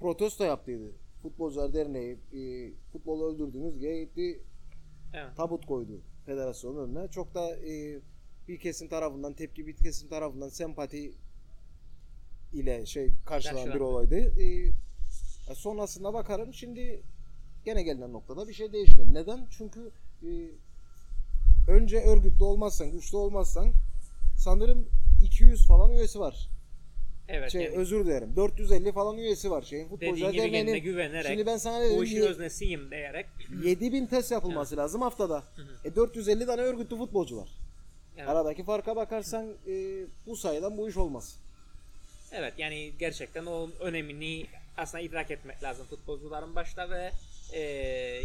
protesto 0.00 0.44
yaptıydı. 0.44 0.92
Futbolcular 1.22 1.74
Derneği 1.74 2.18
e, 2.32 2.72
futbolu 2.92 3.24
öldürdünüz 3.34 3.80
diye 3.80 4.04
gitti 4.04 4.42
Evet. 5.14 5.36
tabut 5.36 5.66
koydu 5.66 6.00
federasyonun 6.26 6.88
önüne. 6.88 7.08
Çok 7.08 7.34
da 7.34 7.56
e, 7.56 8.00
bir 8.48 8.58
kesim 8.58 8.88
tarafından 8.88 9.32
tepki 9.34 9.66
bir 9.66 9.76
kesim 9.76 10.08
tarafından 10.08 10.48
sempati 10.48 11.14
ile 12.52 12.86
şey 12.86 13.10
karşılanan 13.26 13.74
bir 13.74 13.80
olaydı. 13.80 14.16
E, 14.16 14.72
sonrasında 15.54 16.14
bakarım 16.14 16.54
şimdi 16.54 17.02
gene 17.64 17.82
gelinen 17.82 18.12
noktada 18.12 18.48
bir 18.48 18.54
şey 18.54 18.72
değişmedi. 18.72 19.14
Neden? 19.14 19.46
Çünkü 19.50 19.90
e, 20.22 20.30
önce 21.68 22.00
örgütlü 22.00 22.44
olmazsan, 22.44 22.90
güçlü 22.90 23.16
olmazsan 23.16 23.72
sanırım 24.36 24.88
200 25.24 25.66
falan 25.66 25.90
üyesi 25.90 26.20
var. 26.20 26.48
Evet. 27.32 27.52
Şey 27.52 27.62
yani 27.62 27.76
özür 27.76 28.04
dilerim. 28.04 28.36
450 28.36 28.92
falan 28.92 29.18
üyesi 29.18 29.50
var 29.50 29.62
şeyin. 29.62 29.84
dediğin 29.84 29.98
Futbolcular 29.98 30.30
gibi 30.30 30.42
kendine 30.42 30.58
Derneği'nin 30.58 30.84
güvenerek 30.84 31.26
Şimdi 31.26 31.46
ben 31.46 31.56
sana 31.56 31.80
bu 31.80 31.84
dedim 31.84 32.02
işin 32.02 32.16
ye- 32.16 32.22
öznesiyim 32.28 32.90
diyerek 32.90 33.26
7000 33.62 34.06
test 34.06 34.32
yapılması 34.32 34.76
lazım 34.76 35.02
haftada. 35.02 35.44
E 35.84 35.94
450 35.96 36.46
tane 36.46 36.62
örgütlü 36.62 36.96
futbolcu 36.96 37.36
var. 37.36 37.48
Evet. 38.16 38.28
Aradaki 38.28 38.64
farka 38.64 38.96
bakarsan 38.96 39.46
e, 39.68 39.72
bu 40.26 40.36
sayıdan 40.36 40.78
bu 40.78 40.88
iş 40.88 40.96
olmaz. 40.96 41.38
Evet 42.32 42.54
yani 42.58 42.92
gerçekten 42.98 43.46
o 43.46 43.68
önemini 43.80 44.46
aslında 44.76 45.04
idrak 45.04 45.30
etmek 45.30 45.62
lazım 45.62 45.86
futbolcuların 45.86 46.54
başta 46.54 46.90
ve 46.90 47.10
e, 47.52 47.60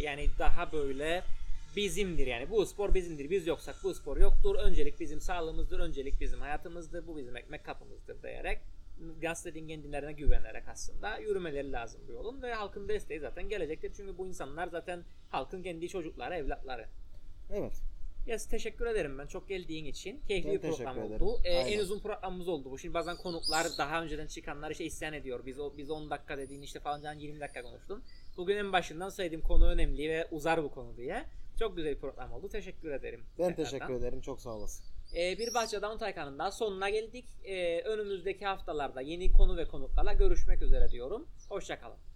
yani 0.00 0.26
daha 0.38 0.72
böyle 0.72 1.22
bizimdir 1.76 2.26
yani 2.26 2.50
bu 2.50 2.66
spor 2.66 2.94
bizimdir 2.94 3.30
biz 3.30 3.46
yoksak 3.46 3.76
bu 3.84 3.94
spor 3.94 4.16
yoktur 4.16 4.54
öncelik 4.54 5.00
bizim 5.00 5.20
sağlığımızdır 5.20 5.80
öncelik 5.80 6.20
bizim 6.20 6.40
hayatımızdır 6.40 7.06
bu 7.06 7.16
bizim 7.16 7.36
ekmek 7.36 7.64
kapımızdır 7.64 8.22
diyerek 8.22 8.58
gazetelerin 9.20 9.68
kendilerine 9.68 10.12
güvenerek 10.12 10.68
aslında 10.68 11.18
yürümeleri 11.18 11.72
lazım 11.72 12.00
bu 12.08 12.12
yolun 12.12 12.42
ve 12.42 12.54
halkın 12.54 12.88
desteği 12.88 13.20
zaten 13.20 13.48
gelecektir 13.48 13.92
çünkü 13.96 14.18
bu 14.18 14.26
insanlar 14.26 14.68
zaten 14.68 15.04
halkın 15.30 15.62
kendi 15.62 15.88
çocukları 15.88 16.34
evlatları. 16.34 16.88
Evet. 17.52 17.82
Yes, 18.26 18.46
teşekkür 18.46 18.86
ederim 18.86 19.18
ben 19.18 19.26
çok 19.26 19.48
geldiğin 19.48 19.84
için. 19.84 20.20
Keyifli 20.28 20.48
Ben 20.48 20.54
bir 20.54 20.60
program 20.60 20.98
oldu. 20.98 21.40
Ee, 21.44 21.52
en 21.52 21.78
uzun 21.78 22.00
programımız 22.00 22.48
oldu 22.48 22.70
bu. 22.70 22.78
Şimdi 22.78 22.94
bazen 22.94 23.16
konuklar 23.16 23.66
daha 23.78 24.02
önceden 24.02 24.26
çıkanlar 24.26 24.70
işte 24.70 24.84
isyan 24.84 25.12
ediyor. 25.12 25.46
Biz 25.46 25.58
o 25.58 25.76
biz 25.76 25.90
10 25.90 26.10
dakika 26.10 26.38
dediğin 26.38 26.62
işte 26.62 26.80
falan 26.80 27.18
20 27.18 27.40
dakika 27.40 27.62
konuştun. 27.62 28.02
Bugün 28.36 28.56
en 28.56 28.72
başından 28.72 29.08
söylediğim 29.08 29.42
konu 29.42 29.66
önemli 29.66 30.08
ve 30.08 30.28
uzar 30.30 30.64
bu 30.64 30.70
konu 30.70 30.96
diye. 30.96 31.24
Çok 31.58 31.76
güzel 31.76 31.94
bir 31.94 32.00
program 32.00 32.32
oldu. 32.32 32.48
Teşekkür 32.48 32.90
ederim. 32.90 33.20
Ben 33.38 33.48
tekrardan. 33.48 33.64
teşekkür 33.64 33.94
ederim. 33.94 34.20
Çok 34.20 34.40
sağ 34.40 34.50
olasın. 34.50 34.97
Ee, 35.14 35.38
bir 35.38 35.54
Bahçe 35.54 35.82
Down 35.82 35.98
Taycan'ın 35.98 36.38
daha 36.38 36.50
sonuna 36.50 36.90
geldik. 36.90 37.24
Ee, 37.44 37.80
önümüzdeki 37.80 38.46
haftalarda 38.46 39.00
yeni 39.00 39.32
konu 39.32 39.56
ve 39.56 39.68
konuklarla 39.68 40.12
görüşmek 40.12 40.62
üzere 40.62 40.90
diyorum. 40.90 41.28
Hoşçakalın. 41.48 42.07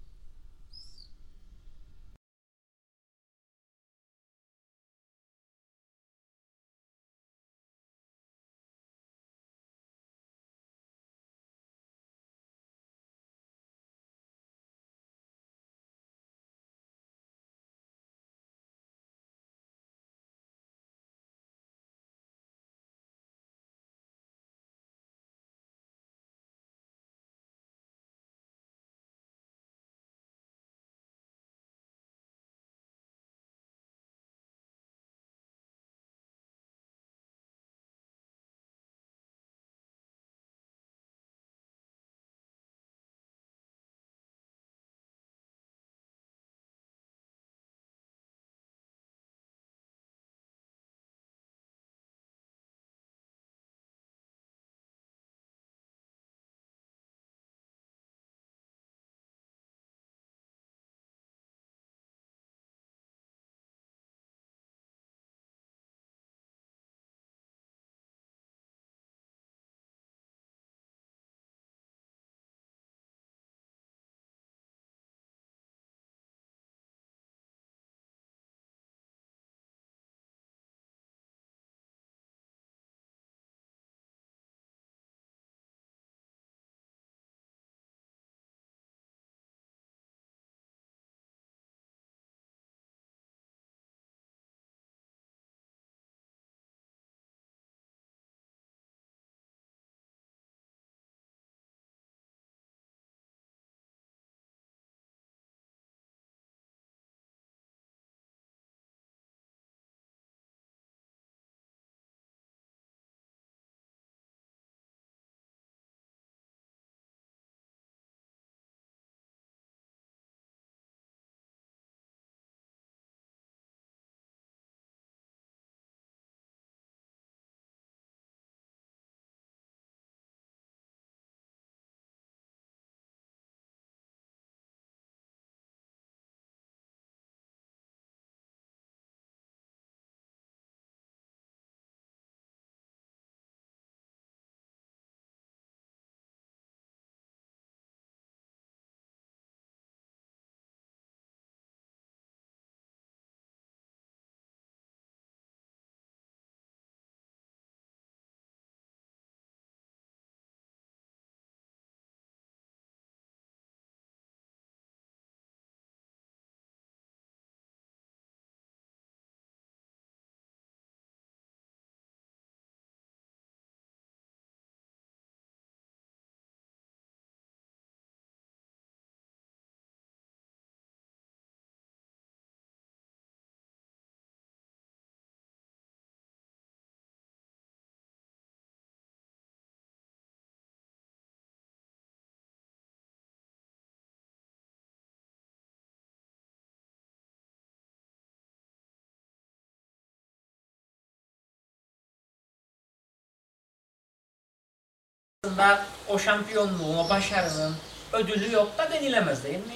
Aslında 205.52 205.82
o 206.08 206.18
şampiyonluğun, 206.18 206.98
o 206.98 207.08
başarının 207.08 207.74
ödülü 208.12 208.52
yok 208.52 208.78
da 208.78 208.90
denilemez 208.92 209.44
değil 209.44 209.58
mi? 209.58 209.74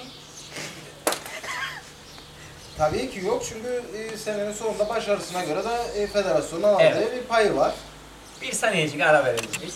Tabii 2.78 3.10
ki 3.10 3.20
yok 3.26 3.42
çünkü 3.48 3.82
e, 3.98 4.16
senenin 4.16 4.52
sonunda 4.52 4.88
başarısına 4.88 5.44
göre 5.44 5.64
de 5.64 6.02
e, 6.02 6.06
federasyonun 6.06 6.62
aldığı 6.62 6.82
Evet. 6.82 7.12
bir 7.16 7.22
payı 7.22 7.56
var. 7.56 7.74
Bir 8.42 8.52
saniyecik 8.52 9.00
ara 9.00 9.24
verelim 9.24 9.50
biz. 9.66 9.74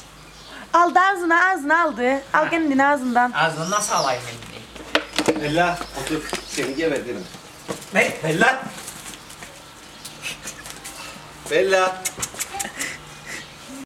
Aldı 0.75 0.99
ağzına 1.01 1.51
ağzına 1.51 1.83
aldı. 1.83 2.23
Al 2.33 2.51
kendini 2.51 2.87
ağzından. 2.87 3.33
Ağzını 3.33 3.71
nasıl 3.71 3.95
alayım 3.95 4.23
elini? 5.29 5.43
Bella 5.43 5.79
otur. 6.03 6.31
Seni 6.49 6.75
gebertirim. 6.77 7.25
Ne? 7.95 8.13
Bella. 8.25 8.63
Bella. 11.51 12.03